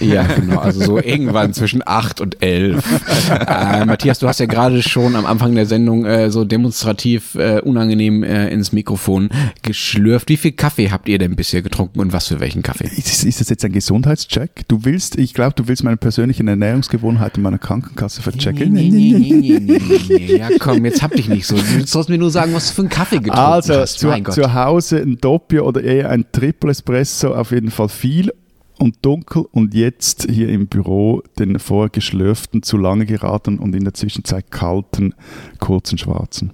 [0.01, 0.59] Ja, genau.
[0.59, 2.85] Also so irgendwann zwischen 8 und 11.
[3.31, 7.61] Äh, Matthias, du hast ja gerade schon am Anfang der Sendung äh, so demonstrativ äh,
[7.61, 9.29] unangenehm äh, ins Mikrofon
[9.63, 10.29] geschlürft.
[10.29, 12.87] Wie viel Kaffee habt ihr denn bisher getrunken und was für welchen Kaffee?
[12.87, 14.63] Ist, ist das jetzt ein Gesundheitscheck?
[14.69, 18.73] Du willst, ich glaube, du willst meine persönlichen Ernährungsgewohnheiten meiner Krankenkasse verchecken.
[18.73, 21.57] Nee, nee, nee, nee, nee, Ja, komm, jetzt hab dich nicht so.
[21.57, 24.05] Du sollst mir nur sagen, was du für einen Kaffee getrunken also, hast.
[24.05, 28.33] Also, zu, zu Hause ein Doppio oder eher ein Triple Espresso, auf jeden Fall viel
[28.81, 33.85] und dunkel und jetzt hier im Büro den vorher geschlürften, zu lange geraten und in
[33.85, 35.15] der Zwischenzeit kalten,
[35.59, 36.53] kurzen schwarzen.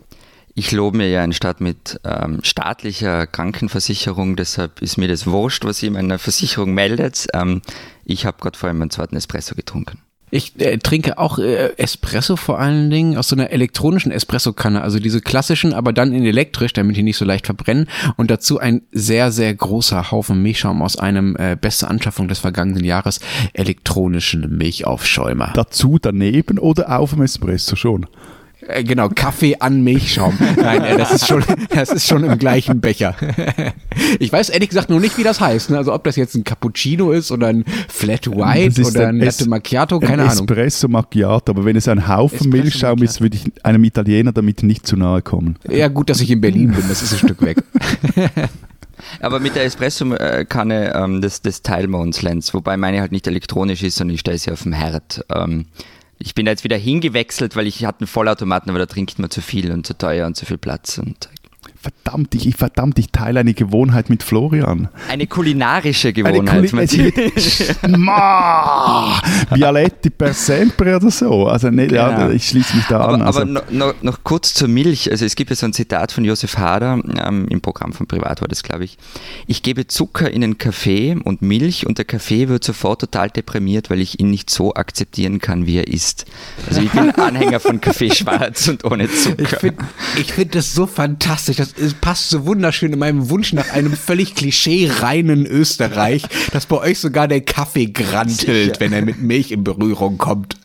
[0.54, 5.64] Ich lobe mir ja eine Stadt mit ähm, staatlicher Krankenversicherung, deshalb ist mir das wurscht,
[5.64, 7.26] was ihr meiner Versicherung meldet.
[7.34, 7.62] Ähm,
[8.04, 9.98] ich habe gerade vor allem einen zweiten Espresso getrunken.
[10.30, 14.98] Ich äh, trinke auch äh, Espresso vor allen Dingen aus so einer elektronischen Espresso-Kanne, also
[14.98, 17.88] diese klassischen, aber dann in elektrisch, damit die nicht so leicht verbrennen.
[18.16, 22.84] Und dazu ein sehr, sehr großer Haufen Milchschaum aus einem äh, beste Anschaffung des vergangenen
[22.84, 23.20] Jahres
[23.52, 25.52] elektronischen Milchaufschäumer.
[25.54, 28.06] Dazu daneben oder auf dem Espresso schon?
[28.60, 30.38] Äh, genau, Kaffee an Milchschaum.
[30.56, 33.16] Nein, äh, das ist schon, das ist schon im gleichen Becher.
[34.18, 35.70] Ich weiß ehrlich gesagt nur nicht, wie das heißt.
[35.70, 35.78] Ne?
[35.78, 39.98] Also ob das jetzt ein Cappuccino ist oder ein Flat White oder ein Latte Macchiato,
[40.00, 40.44] keine ein Ahnung.
[40.48, 44.62] Espresso Macchiato, aber wenn es ein Haufen Espresso Milchschaum ist, würde ich einem Italiener damit
[44.62, 45.58] nicht zu nahe kommen.
[45.68, 47.58] Ja, gut, dass ich in Berlin bin, das ist ein Stück weg.
[49.20, 52.52] Aber mit der Espresso-Kanne, ähm, das, das teilen wir uns, Lenz.
[52.54, 55.24] Wobei meine halt nicht elektronisch ist, sondern ich stelle sie auf dem Herd.
[55.34, 55.66] Ähm,
[56.18, 59.42] ich bin jetzt wieder hingewechselt, weil ich hatte einen Vollautomaten, aber da trinkt man zu
[59.42, 60.98] viel und zu teuer und zu viel Platz.
[60.98, 61.28] Und
[61.86, 64.88] verdammt, ich, verdammt, ich teile eine Gewohnheit mit Florian.
[65.08, 66.72] Eine kulinarische Gewohnheit.
[66.72, 67.32] Eine Kuli
[67.96, 69.20] Ma!
[69.52, 71.46] Bialetti per sempre oder so.
[71.46, 72.10] Also nicht, genau.
[72.10, 73.22] ja, ich schließe mich da aber, an.
[73.22, 73.40] Also.
[73.40, 75.10] Aber noch, noch, noch, kurz zur Milch.
[75.10, 78.40] Also es gibt ja so ein Zitat von Josef Hader, ähm, im Programm von Privat
[78.40, 78.98] war das, glaube ich.
[79.46, 83.90] Ich gebe Zucker in den Kaffee und Milch und der Kaffee wird sofort total deprimiert,
[83.90, 86.24] weil ich ihn nicht so akzeptieren kann, wie er ist.
[86.68, 89.42] Also ich bin Anhänger von Kaffee schwarz und ohne Zucker.
[89.42, 89.84] Ich finde
[90.46, 91.56] find das so fantastisch.
[91.56, 96.78] Das es passt so wunderschön in meinem Wunsch nach einem völlig klischee-reinen Österreich, dass bei
[96.78, 98.40] euch sogar der Kaffee grantelt,
[98.76, 98.80] Sicher.
[98.80, 100.56] wenn er mit Milch in Berührung kommt.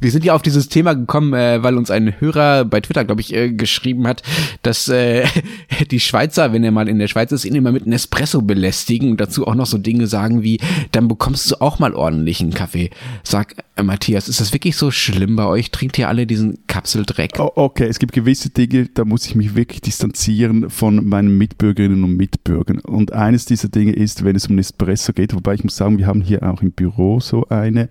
[0.00, 3.20] Wir sind ja auf dieses Thema gekommen, äh, weil uns ein Hörer bei Twitter, glaube
[3.20, 4.22] ich, äh, geschrieben hat,
[4.62, 5.26] dass äh,
[5.90, 9.20] die Schweizer, wenn er mal in der Schweiz ist, ihn immer mit Nespresso belästigen und
[9.20, 10.60] dazu auch noch so Dinge sagen wie,
[10.92, 12.90] dann bekommst du auch mal ordentlichen Kaffee.
[13.22, 15.70] Sag, äh, Matthias, ist das wirklich so schlimm bei euch?
[15.70, 17.32] Trinkt ihr alle diesen Kapseldreck?
[17.38, 20.33] Oh, okay, es gibt gewisse Dinge, da muss ich mich wirklich distanzieren
[20.68, 22.78] von meinen Mitbürgerinnen und Mitbürgern.
[22.80, 26.06] Und eines dieser Dinge ist, wenn es um Nespresso geht, wobei ich muss sagen, wir
[26.06, 27.88] haben hier auch im Büro so eine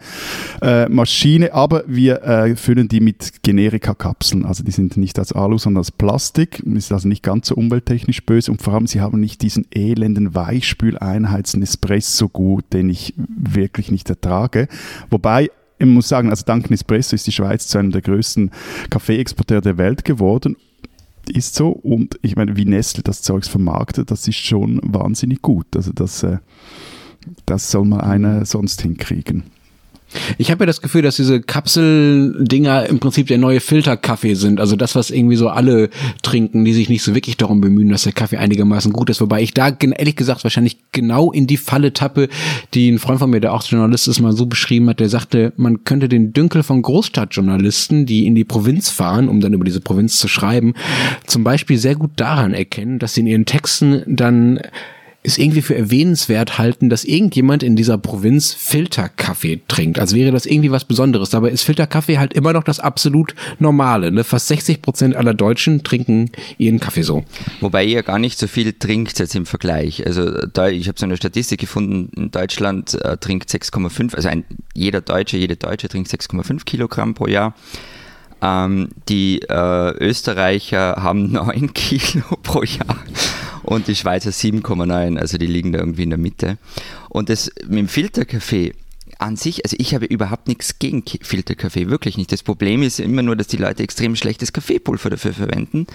[0.62, 4.46] äh, Maschine, aber wir äh, füllen die mit Generika-Kapseln.
[4.46, 6.60] Also die sind nicht aus Alu, sondern aus Plastik.
[6.60, 10.36] Ist also nicht ganz so umwelttechnisch böse und vor allem, sie haben nicht diesen elenden
[10.36, 14.68] Weichspüleinheits-Nespresso-Gut, den ich wirklich nicht ertrage.
[15.10, 18.52] Wobei ich muss sagen, also dank Nespresso ist die Schweiz zu einem der größten
[18.90, 20.56] Kaffeeexporteure der Welt geworden
[21.30, 21.70] ist so.
[21.70, 25.68] Und ich meine, wie Nestle das Zeugs vermarktet, das ist schon wahnsinnig gut.
[25.76, 26.38] Also das, äh,
[27.46, 29.44] das soll mal einer sonst hinkriegen.
[30.38, 34.60] Ich habe ja das Gefühl, dass diese Kapseldinger im Prinzip der neue Filterkaffee sind.
[34.60, 35.90] Also das, was irgendwie so alle
[36.22, 39.22] trinken, die sich nicht so wirklich darum bemühen, dass der Kaffee einigermaßen gut ist.
[39.22, 42.30] Wobei ich da ehrlich gesagt wahrscheinlich genau in die Falle tappe,
[42.74, 45.00] die ein Freund von mir, der auch Journalist ist, mal so beschrieben hat.
[45.00, 49.54] Der sagte, man könnte den Dünkel von Großstadtjournalisten, die in die Provinz fahren, um dann
[49.54, 50.74] über diese Provinz zu schreiben,
[51.28, 54.60] zum Beispiel sehr gut daran erkennen, dass sie in ihren Texten dann
[55.24, 59.98] ist irgendwie für erwähnenswert halten, dass irgendjemand in dieser Provinz Filterkaffee trinkt.
[59.98, 61.30] Als wäre das irgendwie was Besonderes.
[61.30, 64.12] Dabei ist Filterkaffee halt immer noch das absolut Normale.
[64.12, 64.26] Ne?
[64.26, 67.24] Fast 60 Prozent aller Deutschen trinken ihren Kaffee so.
[67.62, 70.06] Wobei ihr gar nicht so viel trinkt jetzt im Vergleich.
[70.06, 74.44] Also da, ich habe so eine Statistik gefunden, in Deutschland äh, trinkt 6,5, also ein,
[74.74, 77.56] jeder Deutsche, jede Deutsche trinkt 6,5 Kilogramm pro Jahr.
[78.42, 82.98] Ähm, die äh, Österreicher haben 9 Kilo pro Jahr
[83.64, 86.58] und die Schweizer 7,9, also die liegen da irgendwie in der Mitte.
[87.10, 88.74] Und das mit dem Filterkaffee
[89.20, 92.32] an sich, also ich habe überhaupt nichts gegen Filterkaffee, wirklich nicht.
[92.32, 95.88] Das Problem ist immer nur, dass die Leute extrem schlechtes Kaffeepulver dafür verwenden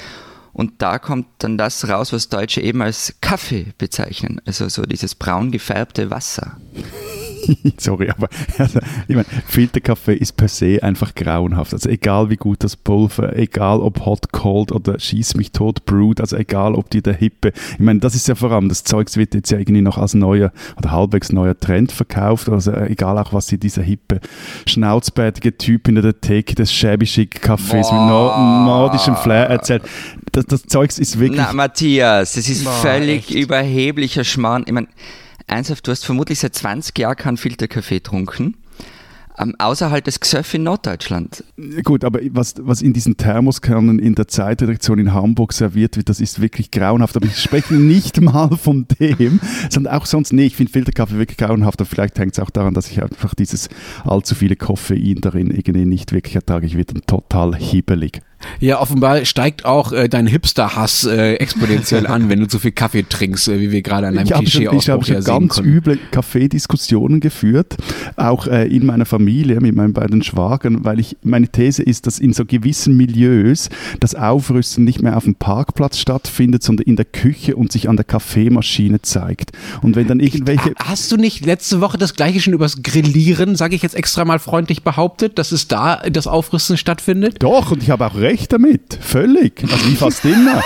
[0.52, 4.40] Und da kommt dann das raus, was Deutsche eben als Kaffee bezeichnen.
[4.44, 6.59] Also so dieses braun gefärbte Wasser.
[7.79, 11.72] Sorry, aber also, ich meine, Filterkaffee ist per se einfach grauenhaft.
[11.72, 16.20] Also egal wie gut das Pulver, egal ob hot, cold oder schieß mich tot brewed,
[16.20, 17.53] also egal ob die der Hippe.
[17.72, 20.14] Ich meine, das ist ja vor allem, das Zeugs wird jetzt ja irgendwie noch als
[20.14, 22.48] neuer oder halbwegs neuer Trend verkauft.
[22.48, 24.20] Also egal auch, was sie dieser hippe,
[24.66, 29.83] schnauzbärtige Typ in der Theke des shabby chic Cafés mit no nordischem Flair erzählt.
[30.33, 31.40] Das, das Zeugs ist wirklich...
[31.40, 33.38] Na, Matthias, das ist Boah, völlig echt?
[33.38, 34.64] überheblicher Schmarrn.
[34.66, 34.88] Ich meine,
[35.48, 38.54] ernsthaft, du hast vermutlich seit 20 Jahren keinen Filterkaffee getrunken.
[39.40, 41.44] Ähm, außerhalb des Gesöff in Norddeutschland.
[41.84, 46.18] Gut, aber was, was in diesen Thermoskernen in der Zeitredaktion in Hamburg serviert wird, das
[46.18, 47.16] ist wirklich grauenhaft.
[47.16, 49.38] Aber ich spreche nicht mal von dem,
[49.70, 51.80] sondern auch sonst, nee, ich finde Filterkaffee wirklich grauenhaft.
[51.80, 53.68] Aber vielleicht hängt es auch daran, dass ich einfach dieses
[54.04, 56.66] allzu viele Koffein darin irgendwie nicht wirklich ertrage.
[56.66, 58.22] Ich werde dann total hibbelig.
[58.61, 63.04] Ja, offenbar steigt auch äh, dein Hipster-Hass äh, exponentiell an, wenn du zu viel Kaffee
[63.08, 65.70] trinkst, äh, wie wir gerade an einem Klischee Ich habe schon, ja ganz konnten.
[65.70, 67.76] üble Kaffeediskussionen geführt,
[68.16, 72.18] auch äh, in meiner Familie mit meinen beiden Schwagern, weil ich meine These ist, dass
[72.18, 73.68] in so gewissen Milieus
[74.00, 77.96] das Aufrüsten nicht mehr auf dem Parkplatz stattfindet, sondern in der Küche und sich an
[77.96, 79.52] der Kaffeemaschine zeigt.
[79.82, 83.74] Und wenn dann irgendwelche Hast du nicht letzte Woche das gleiche schon übers Grillieren, sage
[83.74, 87.37] ich jetzt extra mal freundlich behauptet, dass es da das Aufrüsten stattfindet?
[87.40, 88.98] Doch, und ich habe auch recht recht damit.
[89.01, 89.62] Völlig.
[89.62, 90.62] Also wie fast immer.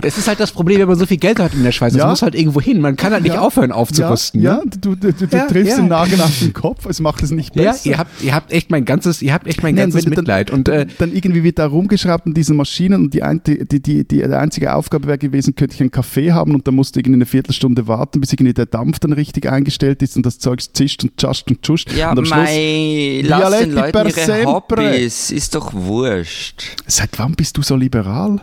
[0.00, 1.92] Das ist halt das Problem, wenn man so viel Geld hat in der Schweiz.
[1.92, 2.08] Das ja.
[2.08, 2.80] muss halt irgendwo hin.
[2.80, 3.40] Man kann halt nicht ja.
[3.40, 4.40] aufhören aufzurüsten.
[4.40, 4.62] Ja, ne?
[4.80, 6.86] du, du, du, du triffst den Nagel auf den Kopf.
[6.86, 7.84] Es macht es nicht besser.
[7.84, 10.50] Ja, ihr habt, ihr habt echt mein ganzes, ihr habt echt mein Nein, ganzes Mitleid.
[10.50, 13.80] Dann, und äh, dann irgendwie wird da rumgeschraubt an diesen Maschinen und die, die, die,
[13.80, 17.00] die, die einzige Aufgabe wäre gewesen, könnte ich einen Kaffee haben und dann musst du
[17.00, 20.60] irgendwie eine Viertelstunde warten, bis irgendwie der Dampf dann richtig eingestellt ist und das Zeug
[20.72, 21.92] zischt und tschascht und tschuscht.
[21.92, 26.76] Ja, und am mei, Schluss, lass den Leuten ihre Hobbys, ist doch wurscht.
[26.86, 28.42] Seit wann bist du so liberal?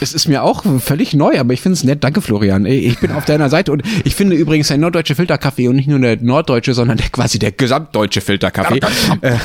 [0.00, 2.04] Es ist mir auch völlig neu, aber ich finde es nett.
[2.04, 2.66] Danke, Florian.
[2.66, 5.98] Ich bin auf deiner Seite und ich finde übrigens ein norddeutscher Filterkaffee und nicht nur
[5.98, 8.80] der norddeutsche, sondern der, quasi der gesamtdeutsche Filterkaffee
[9.22, 9.36] äh,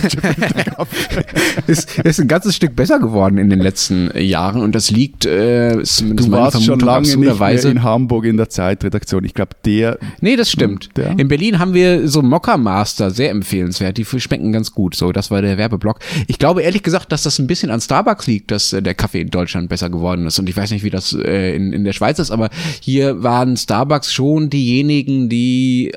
[1.67, 5.77] ist, ist ein ganzes Stück besser geworden in den letzten Jahren und das liegt äh,
[5.77, 9.23] du warst schon lange nicht mehr in Hamburg in der Zeitredaktion.
[9.23, 9.99] Ich glaube, der.
[10.21, 10.89] Nee, das stimmt.
[10.97, 11.17] Der?
[11.17, 13.97] In Berlin haben wir so Mokka Master, sehr empfehlenswert.
[13.97, 14.95] Die schmecken ganz gut.
[14.95, 15.99] So, das war der Werbeblock.
[16.27, 19.21] Ich glaube ehrlich gesagt, dass das ein bisschen an Starbucks liegt, dass äh, der Kaffee
[19.21, 20.39] in Deutschland besser geworden geworden ist.
[20.39, 22.49] Und ich weiß nicht, wie das äh, in, in der Schweiz ist, aber
[22.81, 25.91] hier waren Starbucks schon diejenigen, die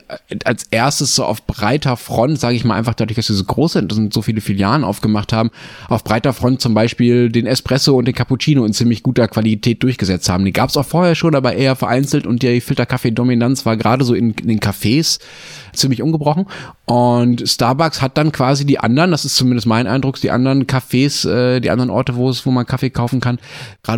[0.45, 3.75] als erstes so auf breiter Front, sage ich mal einfach dadurch, dass sie so groß
[3.75, 5.51] sind und so viele Filialen aufgemacht haben,
[5.89, 10.29] auf breiter Front zum Beispiel den Espresso und den Cappuccino in ziemlich guter Qualität durchgesetzt
[10.29, 10.45] haben.
[10.45, 14.15] Die gab es auch vorher schon, aber eher vereinzelt und die Filterkaffee-Dominanz war gerade so
[14.15, 15.19] in, in den Cafés
[15.73, 16.47] ziemlich umgebrochen.
[16.85, 21.29] Und Starbucks hat dann quasi die anderen, das ist zumindest mein Eindruck, die anderen Cafés,
[21.29, 23.39] äh, die anderen Orte, wo es, wo man Kaffee kaufen kann,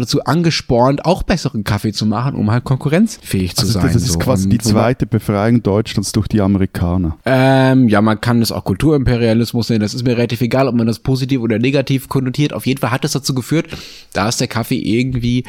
[0.04, 3.92] geradezu angespornt, auch besseren Kaffee zu machen, um halt konkurrenzfähig zu also sein.
[3.92, 4.18] Das ist so.
[4.18, 7.16] quasi Und die zweite Befreiung Deutschlands durch die Amerikaner.
[7.24, 9.80] Ähm, ja, man kann das auch Kulturimperialismus nennen.
[9.80, 12.52] Das ist mir relativ egal, ob man das positiv oder negativ konnotiert.
[12.52, 13.68] Auf jeden Fall hat es dazu geführt,
[14.12, 15.44] dass der Kaffee irgendwie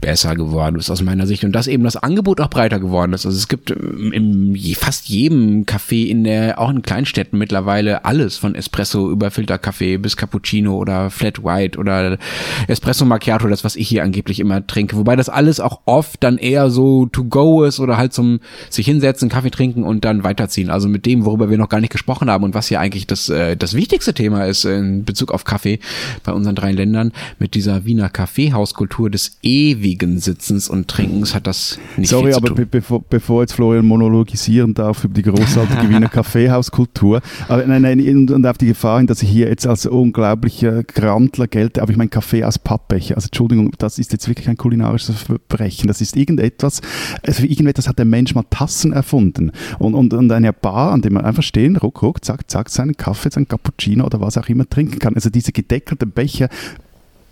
[0.00, 3.26] besser geworden ist aus meiner Sicht und dass eben das Angebot auch breiter geworden ist.
[3.26, 8.54] Also es gibt im fast jedem Café in der, auch in Kleinstädten mittlerweile alles von
[8.54, 12.18] Espresso über Filterkaffee bis Cappuccino oder Flat White oder
[12.66, 14.96] Espresso Macchiato, das was ich hier angeblich immer trinke.
[14.96, 18.86] Wobei das alles auch oft dann eher so to go ist oder halt zum sich
[18.86, 20.70] hinsetzen, Kaffee trinken und dann weiterziehen.
[20.70, 23.28] Also mit dem, worüber wir noch gar nicht gesprochen haben und was hier eigentlich das,
[23.28, 25.78] äh, das wichtigste Thema ist in Bezug auf Kaffee
[26.24, 31.46] bei unseren drei Ländern mit dieser Wiener Kaffeehauskultur des ewigen ewigen Sitzens und Trinkens hat
[31.46, 32.50] das nicht Sorry, viel zu tun.
[32.50, 38.00] aber bevor, bevor jetzt Florian monologisieren darf über die großartige Wiener Kaffeehauskultur, aber nein, nein,
[38.00, 41.90] und, und auf die Gefahr hin, dass ich hier jetzt als unglaublicher Grantler gelte, aber
[41.90, 46.00] ich meine Kaffee aus Pappbecher, also Entschuldigung, das ist jetzt wirklich ein kulinarisches Verbrechen, das
[46.00, 46.80] ist irgendetwas,
[47.22, 51.14] also irgendetwas hat der Mensch mal Tassen erfunden und, und, und eine Bar, an dem
[51.14, 54.68] man einfach stehen, ruck, ruck, zack, zack, seinen Kaffee, seinen Cappuccino oder was auch immer
[54.68, 55.14] trinken kann.
[55.14, 56.48] Also diese gedeckelten Becher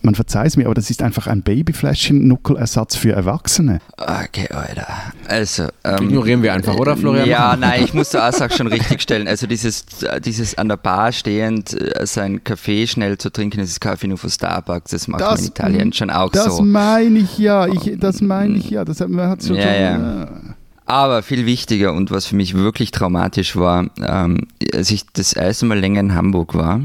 [0.02, 3.80] man verzeiht es mir, aber das ist einfach ein Babyfläschchen-Nuckelersatz für Erwachsene.
[3.96, 4.86] Okay, Alter.
[5.26, 7.28] Also, ähm, Ignorieren wir einfach, oder Florian?
[7.28, 9.26] Ja, nein, ich muss die Aussage schon richtig stellen.
[9.26, 9.84] Also dieses,
[10.24, 14.18] dieses an der Bar stehend, äh, sein Kaffee schnell zu trinken, das ist Kaffee nur
[14.18, 16.50] von Starbucks, das macht das, man in Italien schon auch das so.
[16.50, 18.84] Das meine ich ja, ich, das meine ich ja.
[18.84, 20.28] Das hat, man hat so ja, ja.
[20.86, 25.66] Aber viel wichtiger und was für mich wirklich traumatisch war, ähm, als ich das erste
[25.66, 26.80] Mal länger in Hamburg war,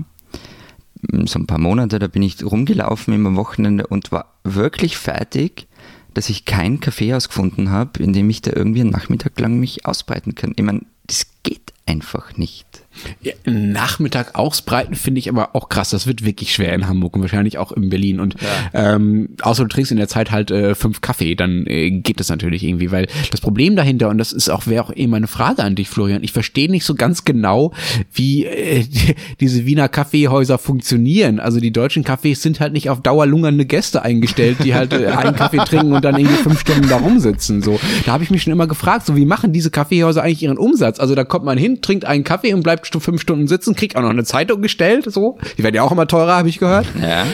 [1.25, 5.67] so ein paar Monate, da bin ich rumgelaufen immer am Wochenende und war wirklich fertig,
[6.13, 9.85] dass ich kein Kaffeehaus gefunden habe, in dem ich da irgendwie einen Nachmittag lang mich
[9.85, 10.53] ausbreiten kann.
[10.55, 12.82] Ich meine, das geht einfach nicht.
[13.21, 15.89] Ja, Nachmittag ausbreiten finde ich aber auch krass.
[15.89, 18.19] Das wird wirklich schwer in Hamburg und wahrscheinlich auch in Berlin.
[18.19, 18.95] Und ja.
[18.95, 22.29] ähm, außer du trinkst in der Zeit halt äh, fünf Kaffee, dann äh, geht das
[22.29, 22.91] natürlich irgendwie.
[22.91, 25.89] Weil das Problem dahinter, und das ist auch, wäre auch eh meine Frage an dich,
[25.89, 27.73] Florian, ich verstehe nicht so ganz genau,
[28.13, 31.39] wie äh, die, diese Wiener Kaffeehäuser funktionieren.
[31.39, 35.07] Also die deutschen Cafés sind halt nicht auf Dauer lungernde Gäste eingestellt, die halt äh,
[35.07, 37.61] einen Kaffee trinken und dann irgendwie fünf Stunden da rumsitzen.
[37.61, 40.57] So, da habe ich mich schon immer gefragt, so wie machen diese Kaffeehäuser eigentlich ihren
[40.57, 40.99] Umsatz?
[40.99, 44.01] Also da kommt man hin, trinkt einen Kaffee und bleibt fünf Stunden sitzen, kriegt auch
[44.01, 45.37] noch eine Zeitung gestellt, so.
[45.57, 46.87] Die werden ja auch immer teurer, habe ich gehört.
[47.01, 47.25] Ja.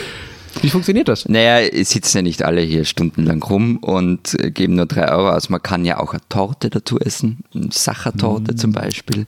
[0.61, 1.27] Wie funktioniert das?
[1.29, 5.49] Naja, es sitzen ja nicht alle hier stundenlang rum und geben nur drei Euro aus.
[5.49, 8.57] Man kann ja auch eine Torte dazu essen, eine Sachertorte mm.
[8.57, 9.25] zum Beispiel.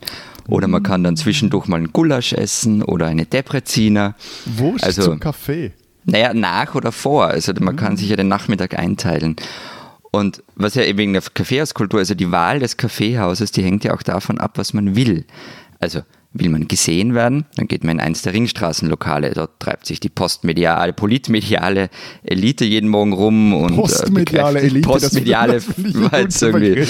[0.48, 4.14] Oder man kann dann zwischendurch mal einen Gulasch essen oder eine Depreziner.
[4.44, 5.72] Wurst also, zum Kaffee?
[6.04, 7.26] Naja, nach oder vor.
[7.26, 7.78] Also man mm.
[7.78, 9.36] kann sich ja den Nachmittag einteilen.
[10.10, 14.02] Und was ja wegen der Kaffeehauskultur, also die Wahl des Kaffeehauses, die hängt ja auch
[14.02, 15.24] davon ab, was man will.
[15.82, 19.32] Also Will man gesehen werden, dann geht man in eins der Ringstraßenlokale.
[19.34, 21.90] Dort treibt sich die postmediale, politmediale
[22.22, 23.52] Elite jeden Morgen rum.
[23.52, 25.60] Und, äh, postmediale äh, Elite, postmediale,
[26.10, 26.86] das irgendwie.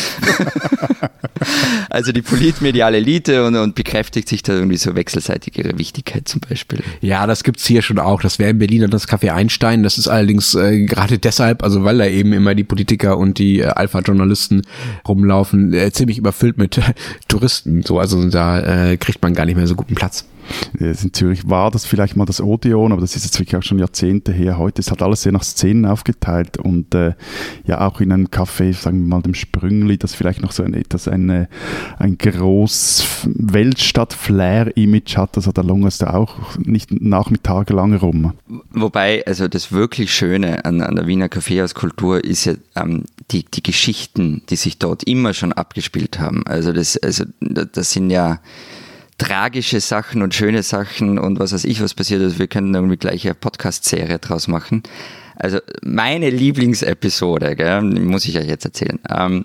[1.90, 6.40] also die politmediale Elite und, und, bekräftigt sich da irgendwie so wechselseitig ihre Wichtigkeit zum
[6.40, 6.82] Beispiel.
[7.00, 8.22] Ja, das gibt's hier schon auch.
[8.22, 9.82] Das wäre in Berlin das Café Einstein.
[9.82, 13.60] Das ist allerdings äh, gerade deshalb, also weil da eben immer die Politiker und die
[13.60, 14.62] äh, Alpha-Journalisten
[15.06, 16.80] rumlaufen, äh, ziemlich überfüllt mit
[17.28, 17.82] Touristen.
[17.82, 20.26] So, also da äh, kriegt man man gar nicht mehr so guten Platz.
[20.78, 23.78] In Zürich war das vielleicht mal das Odeon, aber das ist jetzt wirklich auch schon
[23.78, 24.58] Jahrzehnte her.
[24.58, 27.14] Heute ist halt alles sehr nach Szenen aufgeteilt und äh,
[27.64, 30.74] ja auch in einem Café, sagen wir mal dem Sprüngli, das vielleicht noch so ein
[30.74, 31.48] etwas eine,
[31.98, 38.32] ein groß Weltstadt-Flair-Image hat, also da lungerst du auch nicht nachmittagelang rum.
[38.72, 43.62] Wobei, also das wirklich Schöne an, an der Wiener Kaffeehauskultur ist ja ähm, die, die
[43.62, 46.44] Geschichten, die sich dort immer schon abgespielt haben.
[46.46, 48.40] Also das, also das sind ja
[49.22, 52.40] tragische Sachen und schöne Sachen und was weiß ich, was passiert ist.
[52.40, 54.82] Wir könnten irgendwie gleich eine Podcast-Serie draus machen.
[55.36, 58.98] Also meine Lieblingsepisode, muss ich euch jetzt erzählen.
[59.08, 59.44] Ähm,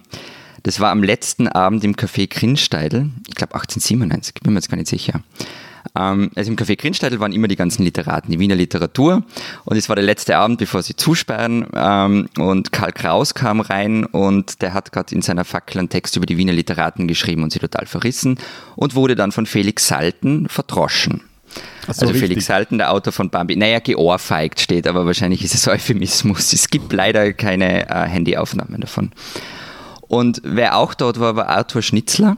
[0.63, 4.77] das war am letzten Abend im Café Grinsteidl, ich glaube 1897, bin mir jetzt gar
[4.77, 5.21] nicht sicher.
[5.95, 9.23] Ähm, also im Café Grinsteidl waren immer die ganzen Literaten, die Wiener Literatur.
[9.65, 11.67] Und es war der letzte Abend, bevor sie zusperren.
[11.73, 16.15] Ähm, und Karl Kraus kam rein und der hat gerade in seiner Fackel einen Text
[16.15, 18.37] über die Wiener Literaten geschrieben und sie total verrissen
[18.75, 21.21] und wurde dann von Felix Salten verdroschen.
[21.87, 22.21] So, also richtig.
[22.21, 26.53] Felix Salten, der Autor von Bambi, naja, geohrfeigt steht, aber wahrscheinlich ist es Euphemismus.
[26.53, 29.11] Es gibt leider keine äh, Handyaufnahmen davon.
[30.01, 32.37] Und wer auch dort war, war Arthur Schnitzler.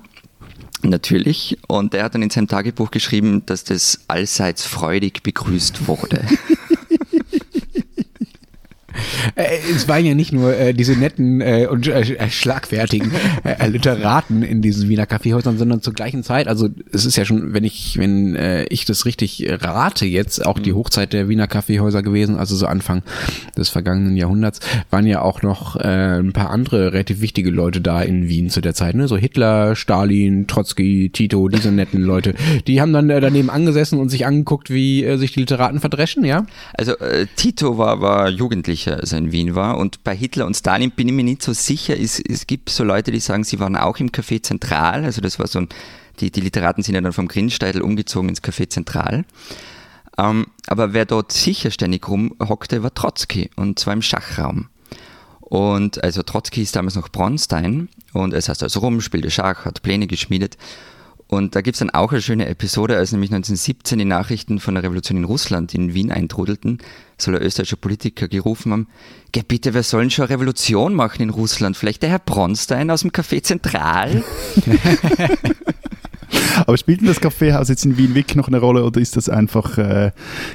[0.81, 1.57] Natürlich.
[1.67, 6.25] Und er hat dann in seinem Tagebuch geschrieben, dass das allseits freudig begrüßt wurde.
[9.35, 13.11] Äh, es waren ja nicht nur äh, diese netten äh, und äh, schlagfertigen
[13.43, 17.53] äh, Literaten in diesen Wiener Kaffeehäusern, sondern zur gleichen Zeit, also es ist ja schon,
[17.53, 20.77] wenn ich, wenn äh, ich das richtig rate jetzt, auch die mhm.
[20.77, 23.03] Hochzeit der Wiener Kaffeehäuser gewesen, also so Anfang
[23.57, 24.59] des vergangenen Jahrhunderts,
[24.89, 28.61] waren ja auch noch äh, ein paar andere relativ wichtige Leute da in Wien zu
[28.61, 29.07] der Zeit, ne?
[29.07, 32.33] So Hitler, Stalin, Trotzki, Tito, diese netten Leute,
[32.67, 36.25] die haben dann äh, daneben angesessen und sich angeguckt, wie äh, sich die Literaten verdreschen,
[36.25, 36.45] ja?
[36.73, 39.77] Also äh, Tito war, war Jugendlicher, also in Wien war.
[39.77, 41.99] Und bei Hitler und Stalin bin ich mir nicht so sicher.
[41.99, 45.03] Es, es gibt so Leute, die sagen, sie waren auch im Café Zentral.
[45.03, 45.69] Also das war so ein,
[46.19, 49.25] die, die Literaten sind ja dann vom Grinsteidl umgezogen ins Café Zentral.
[50.17, 54.67] Ähm, aber wer dort sicher ständig rumhockte, war Trotzki und zwar im Schachraum.
[55.39, 59.81] Und also Trotzki ist damals noch Bronstein und er saß also rum, spielte Schach, hat
[59.81, 60.57] Pläne geschmiedet
[61.29, 64.73] und da gibt es dann auch eine schöne Episode, als nämlich 1917 die Nachrichten von
[64.73, 66.79] der Revolution in Russland in Wien eintrudelten,
[67.19, 68.87] soll ein österreichischer Politiker gerufen haben,
[69.31, 71.77] Geh bitte, wir sollen schon eine Revolution machen in Russland?
[71.77, 74.23] Vielleicht der Herr Bronstein aus dem Café Zentral?
[76.65, 79.29] Aber spielt denn das Kaffeehaus jetzt in Wien wirklich noch eine Rolle oder ist das
[79.29, 80.11] einfach äh,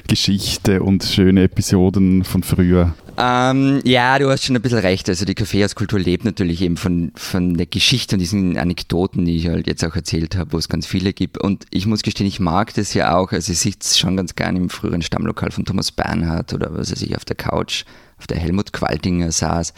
[0.09, 2.95] Geschichte und schöne Episoden von früher?
[3.17, 5.09] Ähm, ja, du hast schon ein bisschen recht.
[5.09, 9.49] Also die Kaffeehauskultur lebt natürlich eben von, von der Geschichte und diesen Anekdoten, die ich
[9.49, 11.39] halt jetzt auch erzählt habe, wo es ganz viele gibt.
[11.39, 13.33] Und ich muss gestehen, ich mag das ja auch.
[13.33, 17.03] Also ich sitze schon ganz gerne im früheren Stammlokal von Thomas Bernhard oder was weiß
[17.03, 17.85] ich, auf der Couch,
[18.19, 19.75] auf der Helmut Qualtinger saß.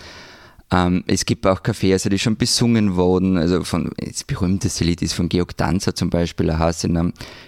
[0.72, 3.37] Ähm, es gibt auch Kaffeehäuser, die schon besungen wurden.
[3.37, 6.46] Also von, das berühmteste Lied ist von Georg Danzer zum Beispiel.
[6.46, 6.90] Da heißt es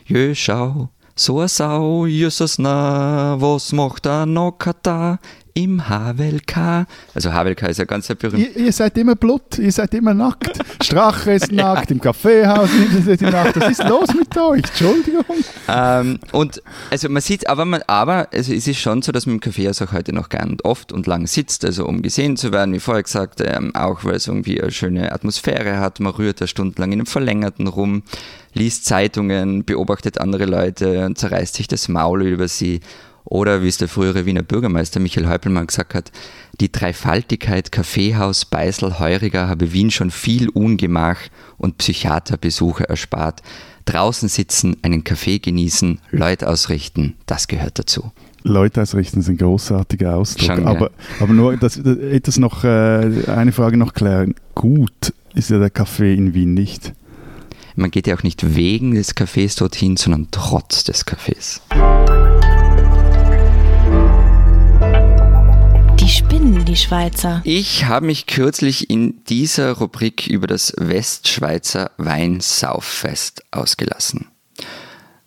[0.07, 5.19] Jö, schau, so a Sau, Jesus na, was macht er noch da?
[5.59, 6.87] Im Havelka.
[7.15, 8.39] Also Havelka ist ja ganz berühmt.
[8.39, 10.59] Ihr, ihr, seid immer blut, ihr seid immer nackt.
[10.83, 11.95] Strache ist nackt, ja.
[11.95, 12.71] im Kaffeehaus
[13.07, 13.61] ist nackt.
[13.61, 14.63] Was ist los mit euch?
[14.63, 15.25] Entschuldigung.
[15.67, 19.37] Ähm, und also man sieht, aber, man, aber also es ist schon so, dass man
[19.37, 22.53] im Kaffeehaus auch heute noch gern und oft und lang sitzt, also um gesehen zu
[22.53, 25.99] werden, wie vorher gesagt, ähm, auch weil es irgendwie eine schöne Atmosphäre hat.
[25.99, 28.05] Man rührt da stundenlang in einem Verlängerten rum
[28.55, 32.81] liest Zeitungen, beobachtet andere Leute und zerreißt sich das Maul über sie.
[33.31, 36.11] Oder wie es der frühere Wiener Bürgermeister Michael Häupelmann gesagt hat,
[36.61, 41.19] die Dreifaltigkeit Kaffeehaus, Beisel, Heuriger habe Wien schon viel Ungemach
[41.59, 43.43] und Psychiaterbesuche erspart.
[43.85, 48.13] Draußen sitzen, einen Kaffee genießen, Leute ausrichten, das gehört dazu.
[48.45, 50.47] Leute ausrichten ist ein großartiger Ausdruck.
[50.47, 50.71] Schon, ja.
[50.71, 54.35] aber, aber nur das, etwas noch, äh, eine Frage noch klären.
[54.55, 56.95] Gut ist ja der Kaffee in Wien nicht.
[57.77, 61.61] Man geht ja auch nicht wegen des Kaffees dorthin, sondern trotz des Kaffees.
[66.29, 67.41] Spinnen, die Schweizer.
[67.45, 74.27] Ich habe mich kürzlich in dieser Rubrik über das Westschweizer Weinsauffest ausgelassen.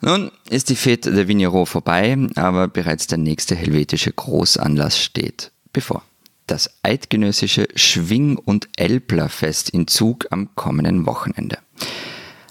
[0.02, 6.04] Nun ist die Fete der Vigneron vorbei, aber bereits der nächste helvetische Großanlass steht bevor.
[6.45, 11.58] Das eidgenössische Schwing- und Elblerfest in Zug am kommenden Wochenende.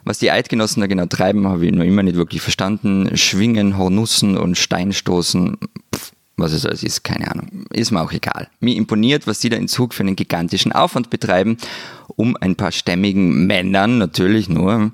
[0.05, 3.16] Was die Eidgenossen da genau treiben, habe ich noch immer nicht wirklich verstanden.
[3.16, 5.57] Schwingen, Hornussen und Steinstoßen,
[6.41, 7.64] was es alles ist, keine Ahnung.
[7.72, 8.49] Ist mir auch egal.
[8.61, 11.57] Mir imponiert, was die da in Zug für einen gigantischen Aufwand betreiben,
[12.16, 14.91] um ein paar stämmigen Männern natürlich nur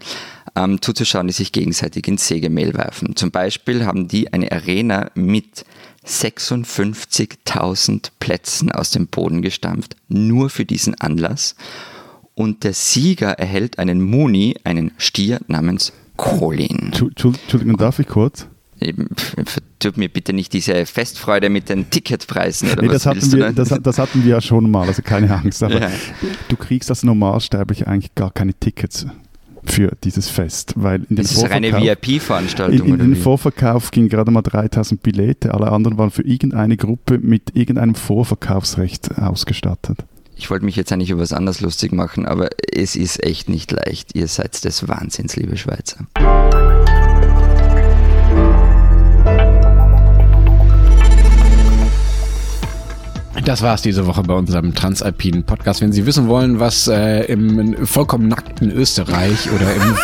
[0.55, 3.17] ähm, zuzuschauen, die sich gegenseitig ins Sägemehl werfen.
[3.17, 5.67] Zum Beispiel haben die eine Arena mit
[6.07, 11.57] 56.000 Plätzen aus dem Boden gestampft, nur für diesen Anlass.
[12.35, 16.93] Und der Sieger erhält einen Muni, einen Stier namens Colin.
[16.93, 18.47] Entschuldigung, darf ich kurz?
[19.79, 23.53] Tut mir bitte nicht diese Festfreude mit den Ticketpreisen oder nee, was das hatten, wir,
[23.53, 25.63] das, das, hatten wir ja schon mal, also keine Angst.
[25.63, 25.91] Aber ja.
[26.49, 29.07] du kriegst als Normalsterblich eigentlich gar keine Tickets
[29.65, 30.75] für dieses Fest.
[30.77, 32.87] Weil in das ist eine VIP-Veranstaltung.
[32.87, 37.19] In, in den Vorverkauf gingen gerade mal 3000 Billette, alle anderen waren für irgendeine Gruppe
[37.19, 39.99] mit irgendeinem Vorverkaufsrecht ausgestattet.
[40.37, 43.73] Ich wollte mich jetzt eigentlich über was anderes lustig machen, aber es ist echt nicht
[43.73, 44.15] leicht.
[44.15, 46.07] Ihr seid des Wahnsinns, liebe Schweizer.
[53.45, 55.81] Das war es diese Woche bei unserem Transalpinen Podcast.
[55.81, 59.83] Wenn Sie wissen wollen, was äh, im vollkommen nackten Österreich oder im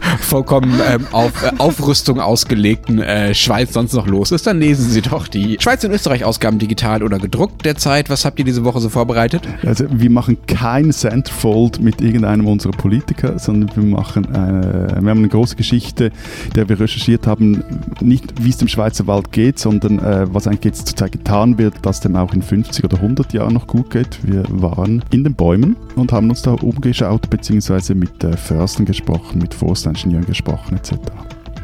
[0.34, 5.00] vollkommen ähm, auf äh, Aufrüstung ausgelegten äh, Schweiz sonst noch los ist, dann lesen Sie
[5.00, 8.10] doch die Schweiz und Österreich Ausgaben digital oder gedruckt derzeit.
[8.10, 9.42] Was habt ihr diese Woche so vorbereitet?
[9.64, 15.18] Also wir machen kein Centerfold mit irgendeinem unserer Politiker, sondern wir machen eine, wir haben
[15.18, 16.10] eine große Geschichte,
[16.56, 17.62] der wir recherchiert haben,
[18.00, 21.74] nicht wie es dem Schweizer Wald geht, sondern äh, was eigentlich jetzt zurzeit getan wird,
[21.82, 24.18] dass dem auch in 50 oder 100 Jahren noch gut geht.
[24.24, 29.38] Wir waren in den Bäumen und haben uns da umgeschaut, beziehungsweise mit äh, Förstern gesprochen,
[29.38, 30.94] mit Forstingenieuren gesprochen etc.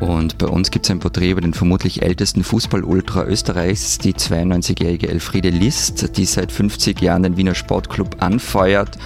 [0.00, 5.08] Und bei uns gibt es ein Porträt über den vermutlich ältesten Fußball-Ultra Österreichs, die 92-jährige
[5.08, 8.96] Elfriede List, die seit 50 Jahren den Wiener Sportclub anfeuert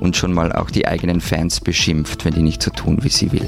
[0.00, 3.30] und schon mal auch die eigenen Fans beschimpft, wenn die nicht so tun, wie sie
[3.30, 3.46] will.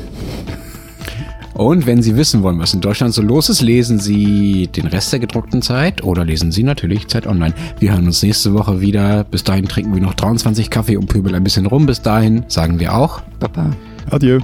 [1.55, 5.13] Und wenn Sie wissen wollen, was in Deutschland so los ist, lesen Sie den Rest
[5.13, 7.55] der gedruckten Zeit oder lesen Sie natürlich Zeit Online.
[7.79, 9.25] Wir hören uns nächste Woche wieder.
[9.25, 11.85] Bis dahin trinken wir noch 23 Kaffee und pöbeln ein bisschen rum.
[11.85, 13.71] Bis dahin sagen wir auch Papa.
[14.11, 14.41] Adieu.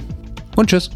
[0.55, 0.91] Und tschüss.